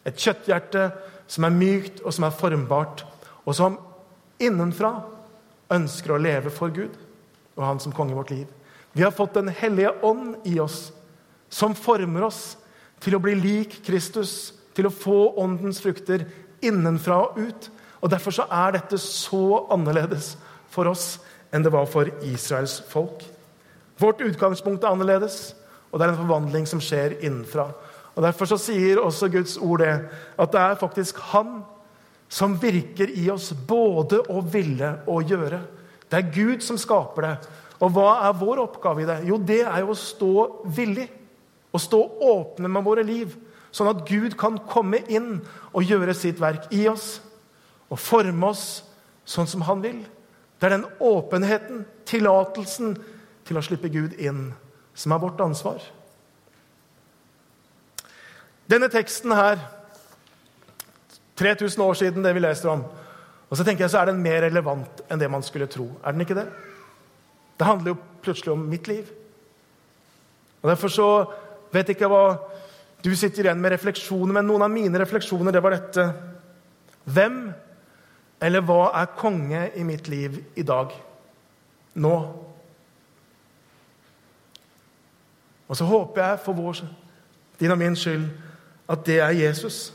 Et 0.05 0.19
kjøtthjerte 0.19 0.91
som 1.31 1.47
er 1.47 1.55
mykt 1.55 2.03
og 2.05 2.13
som 2.15 2.27
er 2.27 2.37
formbart, 2.37 3.07
og 3.47 3.57
som 3.57 3.79
innenfra 4.43 4.93
ønsker 5.73 6.13
å 6.13 6.21
leve 6.21 6.53
for 6.53 6.75
Gud 6.75 6.95
og 7.57 7.65
Han 7.67 7.81
som 7.81 7.95
konge 7.95 8.15
i 8.15 8.19
vårt 8.19 8.33
liv. 8.33 8.47
Vi 8.93 9.03
har 9.03 9.15
fått 9.17 9.35
Den 9.35 9.49
hellige 9.49 9.95
ånd 10.05 10.37
i 10.45 10.59
oss, 10.61 10.93
som 11.49 11.75
former 11.75 12.29
oss 12.29 12.57
til 13.01 13.17
å 13.17 13.23
bli 13.23 13.35
lik 13.35 13.81
Kristus, 13.85 14.53
til 14.75 14.89
å 14.89 14.95
få 14.95 15.35
åndens 15.41 15.81
frukter 15.81 16.27
innenfra 16.63 17.19
og 17.27 17.39
ut. 17.39 17.71
Og 18.01 18.11
Derfor 18.11 18.35
så 18.35 18.47
er 18.51 18.77
dette 18.77 18.99
så 18.99 19.67
annerledes 19.73 20.37
for 20.73 20.91
oss 20.91 21.21
enn 21.53 21.65
det 21.65 21.73
var 21.73 21.89
for 21.91 22.09
Israels 22.25 22.81
folk. 22.89 23.23
Vårt 24.01 24.23
utgangspunkt 24.25 24.85
er 24.85 24.95
annerledes, 24.95 25.53
og 25.93 26.01
det 26.01 26.07
er 26.07 26.15
en 26.15 26.23
forvandling 26.23 26.67
som 26.69 26.81
skjer 26.83 27.19
innenfra. 27.21 27.69
Og 28.17 28.25
Derfor 28.25 28.49
så 28.49 28.59
sier 28.61 29.01
også 29.01 29.31
Guds 29.33 29.59
ord 29.61 29.85
det, 29.85 29.93
at 30.41 30.53
det 30.53 30.61
er 30.61 30.81
faktisk 30.81 31.21
Han 31.33 31.63
som 32.33 32.57
virker 32.57 33.11
i 33.13 33.27
oss 33.29 33.51
både 33.53 34.23
å 34.33 34.41
ville 34.41 34.95
og 35.11 35.29
gjøre. 35.29 35.61
Det 36.09 36.17
er 36.17 36.31
Gud 36.33 36.65
som 36.65 36.79
skaper 36.81 37.27
det. 37.27 37.33
Og 37.83 37.93
hva 37.93 38.23
er 38.29 38.39
vår 38.41 38.63
oppgave 38.63 39.03
i 39.03 39.09
det? 39.09 39.19
Jo, 39.29 39.37
det 39.37 39.61
er 39.67 39.83
jo 39.83 39.93
å 39.93 39.99
stå 39.99 40.33
villig. 40.73 41.11
Å 41.73 41.81
stå 41.81 42.01
åpne 42.25 42.71
med 42.73 42.85
våre 42.85 43.05
liv, 43.05 43.33
sånn 43.73 43.91
at 43.91 44.03
Gud 44.09 44.37
kan 44.41 44.59
komme 44.69 45.01
inn 45.13 45.39
og 45.73 45.89
gjøre 45.89 46.15
sitt 46.17 46.41
verk 46.41 46.69
i 46.73 46.87
oss. 46.89 47.19
Og 47.93 48.01
forme 48.01 48.49
oss 48.53 48.67
sånn 49.29 49.49
som 49.49 49.65
han 49.69 49.85
vil. 49.85 50.01
Det 50.63 50.69
er 50.69 50.77
den 50.77 50.87
åpenheten, 51.03 51.81
tillatelsen 52.07 52.93
til 53.43 53.59
å 53.59 53.63
slippe 53.67 53.91
Gud 53.91 54.13
inn, 54.23 54.53
som 54.95 55.11
er 55.11 55.19
vårt 55.19 55.41
ansvar. 55.43 55.83
Denne 58.71 58.87
teksten 58.93 59.35
her 59.35 59.59
3000 61.35 61.83
år 61.83 61.99
siden, 61.99 62.23
det 62.23 62.31
vi 62.37 62.45
leser 62.45 62.71
om. 62.71 62.85
Og 63.51 63.59
så 63.59 63.67
tenker 63.67 63.83
jeg 63.85 63.91
så 63.91 64.05
er 64.05 64.13
den 64.13 64.23
mer 64.23 64.45
relevant 64.47 65.03
enn 65.11 65.19
det 65.19 65.31
man 65.35 65.43
skulle 65.43 65.67
tro. 65.67 65.89
Er 65.99 66.15
den 66.15 66.23
ikke 66.23 66.39
det? 66.39 66.47
Det 67.59 67.67
handler 67.67 67.97
jo 67.97 67.99
plutselig 68.23 68.55
om 68.55 68.63
mitt 68.71 68.87
liv. 68.87 69.11
Og 70.63 70.71
Derfor 70.71 70.95
så 70.95 71.09
vet 71.75 71.91
jeg 71.91 71.99
ikke 71.99 72.13
hva 72.13 72.39
du 73.03 73.11
sitter 73.19 73.49
igjen 73.49 73.59
med 73.59 73.75
refleksjoner, 73.75 74.39
men 74.39 74.47
noen 74.47 74.63
av 74.63 74.71
mine 74.71 75.03
refleksjoner 75.03 75.51
det 75.51 75.63
var 75.65 75.75
dette. 75.75 76.07
Hvem 77.11 77.49
eller 78.43 78.65
hva 78.67 78.91
er 78.99 79.13
konge 79.19 79.69
i 79.79 79.85
mitt 79.87 80.09
liv 80.11 80.41
i 80.59 80.65
dag? 80.67 80.91
Nå? 81.95 82.15
Og 85.69 85.79
så 85.79 85.87
håper 85.89 86.25
jeg 86.25 86.41
for 86.45 86.59
vår, 86.59 86.83
din 87.61 87.73
og 87.73 87.79
min 87.81 87.97
skyld 87.97 88.27
at 88.91 89.05
det 89.07 89.21
er 89.23 89.37
Jesus. 89.39 89.93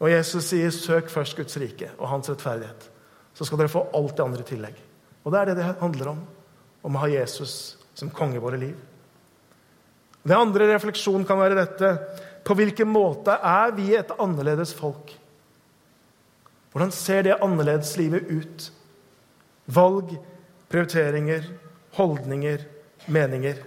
Og 0.00 0.10
Jesus 0.10 0.44
sier, 0.44 0.70
'Søk 0.70 1.10
først 1.10 1.36
Guds 1.36 1.56
rike 1.56 1.90
og 1.98 2.08
hans 2.08 2.30
rettferdighet'. 2.30 2.88
Så 3.34 3.44
skal 3.44 3.58
dere 3.58 3.68
få 3.68 3.86
alt 3.94 4.16
det 4.16 4.24
andre 4.24 4.40
i 4.40 4.48
tillegg. 4.48 4.76
Og 5.24 5.32
det 5.32 5.40
er 5.40 5.44
det 5.44 5.56
det 5.56 5.74
handler 5.80 6.08
om. 6.08 6.20
Om 6.82 6.96
å 6.96 6.98
ha 6.98 7.06
Jesus 7.08 7.76
som 7.94 8.10
konge 8.10 8.36
i 8.36 8.38
våre 8.42 8.56
liv. 8.56 8.76
Det 10.22 10.36
andre 10.36 10.74
refleksjonen 10.74 11.26
kan 11.26 11.38
være 11.38 11.56
dette. 11.56 11.98
På 12.44 12.54
hvilken 12.54 12.88
måte 12.88 13.30
er 13.30 13.72
vi 13.76 13.94
et 13.94 14.12
annerledes 14.18 14.74
folk? 14.74 15.19
Hvordan 16.70 16.92
ser 16.94 17.22
det 17.26 17.38
annerledeslivet 17.42 18.30
ut? 18.30 18.72
Valg, 19.66 20.14
prioriteringer, 20.70 21.44
holdninger, 21.98 22.64
meninger. 23.06 23.62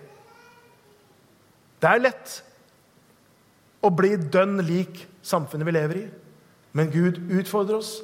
Det 1.82 1.90
er 1.90 2.04
lett 2.04 2.36
å 3.84 3.92
bli 3.92 4.16
dønn 4.16 4.62
lik 4.64 5.04
samfunnet 5.24 5.68
vi 5.68 5.76
lever 5.76 6.00
i. 6.00 6.06
Men 6.74 6.92
Gud 6.94 7.20
utfordrer 7.28 7.82
oss 7.82 7.98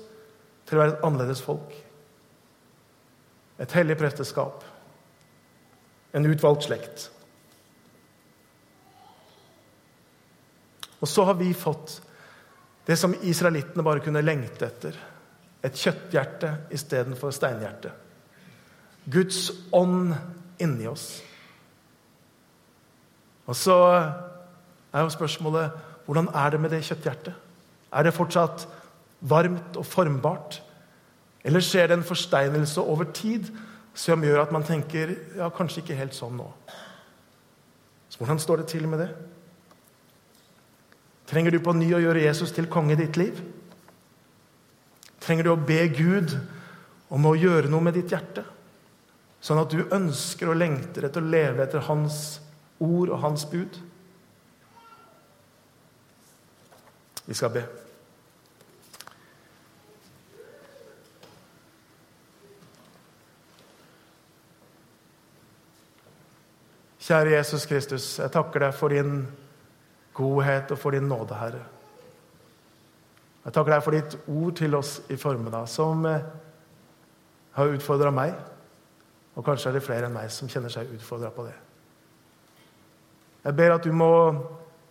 til 0.68 0.78
å 0.78 0.84
være 0.84 0.98
et 0.98 1.06
annerledes 1.08 1.42
folk. 1.42 1.72
Et 3.60 3.72
hellig 3.80 3.98
presteskap. 4.00 4.66
En 6.14 6.28
utvalgt 6.28 6.68
slekt. 6.68 7.08
Og 11.00 11.08
så 11.08 11.24
har 11.24 11.40
vi 11.40 11.54
fått 11.56 12.02
det 12.88 12.98
som 12.98 13.14
israelittene 13.22 13.86
bare 13.86 14.04
kunne 14.04 14.24
lengte 14.26 14.66
etter. 14.66 14.96
Et 15.64 15.76
kjøtthjerte 15.76 16.54
istedenfor 16.74 17.34
steinhjerte. 17.36 17.92
Guds 19.10 19.50
ånd 19.76 20.14
inni 20.62 20.88
oss. 20.88 21.20
Og 23.50 23.58
så 23.58 23.76
er 24.94 25.04
jo 25.04 25.14
spørsmålet 25.14 25.86
hvordan 26.06 26.30
er 26.34 26.50
det 26.50 26.60
med 26.62 26.72
det 26.74 26.84
kjøtthjertet? 26.88 27.34
Er 27.94 28.04
det 28.06 28.14
fortsatt 28.14 28.68
varmt 29.22 29.78
og 29.78 29.86
formbart? 29.86 30.62
Eller 31.44 31.64
skjer 31.64 31.88
det 31.88 32.00
en 32.00 32.06
forsteinelse 32.08 32.82
over 32.82 33.12
tid 33.14 33.50
som 33.94 34.24
gjør 34.24 34.44
at 34.44 34.54
man 34.54 34.66
tenker 34.66 35.14
ja, 35.38 35.50
kanskje 35.50 35.84
ikke 35.84 35.98
helt 36.00 36.18
sånn 36.18 36.38
nå? 36.40 36.48
Så 38.10 38.22
hvordan 38.22 38.42
står 38.42 38.62
det 38.62 38.72
til 38.74 38.88
med 38.90 39.04
det? 39.04 39.10
Trenger 41.30 41.54
du 41.54 41.60
på 41.62 41.76
ny 41.78 41.92
å 41.94 42.02
gjøre 42.02 42.24
Jesus 42.24 42.52
til 42.56 42.66
konge 42.72 42.96
i 42.96 42.98
ditt 42.98 43.18
liv? 43.22 43.38
Trenger 45.22 45.46
du 45.46 45.52
å 45.54 45.60
be 45.62 45.84
Gud 45.94 46.34
om 47.14 47.28
å 47.30 47.36
gjøre 47.38 47.70
noe 47.70 47.86
med 47.86 47.94
ditt 48.00 48.10
hjerte? 48.10 48.42
Sånn 49.38 49.62
at 49.62 49.70
du 49.70 49.84
ønsker 49.94 50.50
og 50.50 50.58
lengter 50.58 51.06
etter 51.06 51.22
å 51.22 51.30
leve 51.30 51.62
etter 51.64 51.86
Hans 51.86 52.40
ord 52.82 53.12
og 53.14 53.22
Hans 53.22 53.46
bud? 53.52 53.78
Vi 57.30 57.38
skal 57.38 57.54
be. 57.54 57.64
Kjære 67.06 67.38
Jesus 67.38 67.70
Kristus, 67.70 68.10
jeg 68.18 68.34
takker 68.34 68.66
deg 68.66 68.74
for 68.78 68.94
din 68.94 69.22
godhet 70.20 70.76
og 70.76 70.82
for 70.82 70.96
din 70.96 71.08
nåde, 71.10 71.38
Herre. 71.40 71.64
Jeg 73.46 73.56
takker 73.56 73.74
deg 73.74 73.84
for 73.86 73.96
ditt 73.96 74.16
ord 74.28 74.56
til 74.60 74.76
oss 74.78 75.00
i 75.10 75.18
formiddag, 75.18 75.66
som 75.72 76.04
eh, 76.06 76.26
har 77.56 77.74
utfordra 77.74 78.12
meg. 78.14 78.36
Og 79.40 79.46
kanskje 79.48 79.72
er 79.72 79.80
det 79.80 79.86
flere 79.86 80.10
enn 80.10 80.16
meg 80.16 80.30
som 80.34 80.52
kjenner 80.52 80.74
seg 80.74 80.92
utfordra 80.94 81.32
på 81.34 81.48
det. 81.48 81.56
Jeg 83.46 83.56
ber 83.56 83.78
at 83.78 83.86
du 83.88 83.94
må 83.96 84.12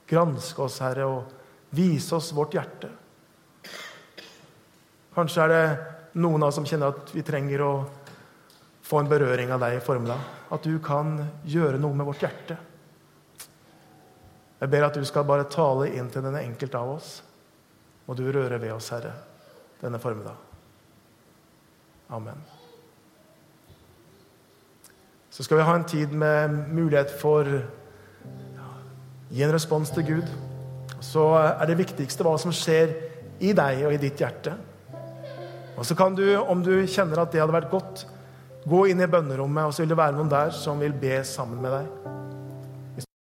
granske 0.08 0.64
oss, 0.64 0.80
Herre, 0.80 1.04
og 1.06 1.34
Vise 1.76 2.16
oss 2.16 2.30
vårt 2.32 2.54
hjerte. 2.56 2.88
Kanskje 5.12 5.44
er 5.44 5.52
det 5.52 5.64
noen 6.22 6.40
av 6.40 6.48
oss 6.48 6.56
som 6.56 6.66
kjenner 6.68 6.94
at 6.94 7.10
vi 7.12 7.24
trenger 7.26 7.64
å 7.64 7.72
få 8.88 9.02
en 9.02 9.10
berøring 9.10 9.52
av 9.52 9.60
deg 9.60 9.76
i 9.76 9.82
formiddag. 9.84 10.22
At 10.54 10.64
du 10.64 10.78
kan 10.80 11.18
gjøre 11.44 11.80
noe 11.82 11.96
med 11.96 12.08
vårt 12.08 12.24
hjerte. 12.24 12.56
Jeg 14.58 14.70
ber 14.72 14.88
at 14.88 14.98
du 14.98 15.04
skal 15.06 15.26
bare 15.26 15.46
tale 15.50 15.92
inn 15.94 16.10
til 16.10 16.24
den 16.26 16.36
enkelte 16.40 16.78
av 16.80 16.96
oss. 16.96 17.10
Og 18.08 18.16
du 18.18 18.24
rører 18.32 18.58
ved 18.58 18.72
oss, 18.74 18.90
Herre, 18.90 19.12
denne 19.82 20.00
formiddag. 20.02 20.36
Amen. 22.10 22.40
Så 25.30 25.44
skal 25.44 25.60
vi 25.60 25.66
ha 25.68 25.74
en 25.76 25.84
tid 25.86 26.14
med 26.16 26.56
mulighet 26.74 27.12
for 27.20 27.46
å 27.46 27.60
gi 29.28 29.44
en 29.44 29.52
respons 29.52 29.92
til 29.92 30.06
Gud, 30.08 30.30
så 31.04 31.28
er 31.36 31.68
det 31.68 31.78
viktigste 31.78 32.24
hva 32.26 32.34
som 32.40 32.54
skjer 32.54 32.94
i 33.44 33.52
deg 33.54 33.84
og 33.86 33.94
i 33.94 34.00
ditt 34.02 34.18
hjerte. 34.18 34.56
Og 35.78 35.86
så 35.86 35.94
kan 35.94 36.16
du, 36.16 36.24
om 36.40 36.64
du 36.64 36.72
kjenner 36.90 37.22
at 37.22 37.30
det 37.30 37.44
hadde 37.44 37.54
vært 37.54 37.70
godt, 37.70 38.06
gå 38.68 38.86
inn 38.90 39.04
i 39.04 39.10
bønnerommet, 39.10 39.68
og 39.68 39.76
så 39.76 39.84
vil 39.84 39.92
det 39.92 40.00
være 40.00 40.16
noen 40.16 40.32
der 40.32 40.50
som 40.56 40.80
vil 40.82 40.96
be 40.96 41.20
sammen 41.28 41.60
med 41.62 41.76
deg. 41.76 42.17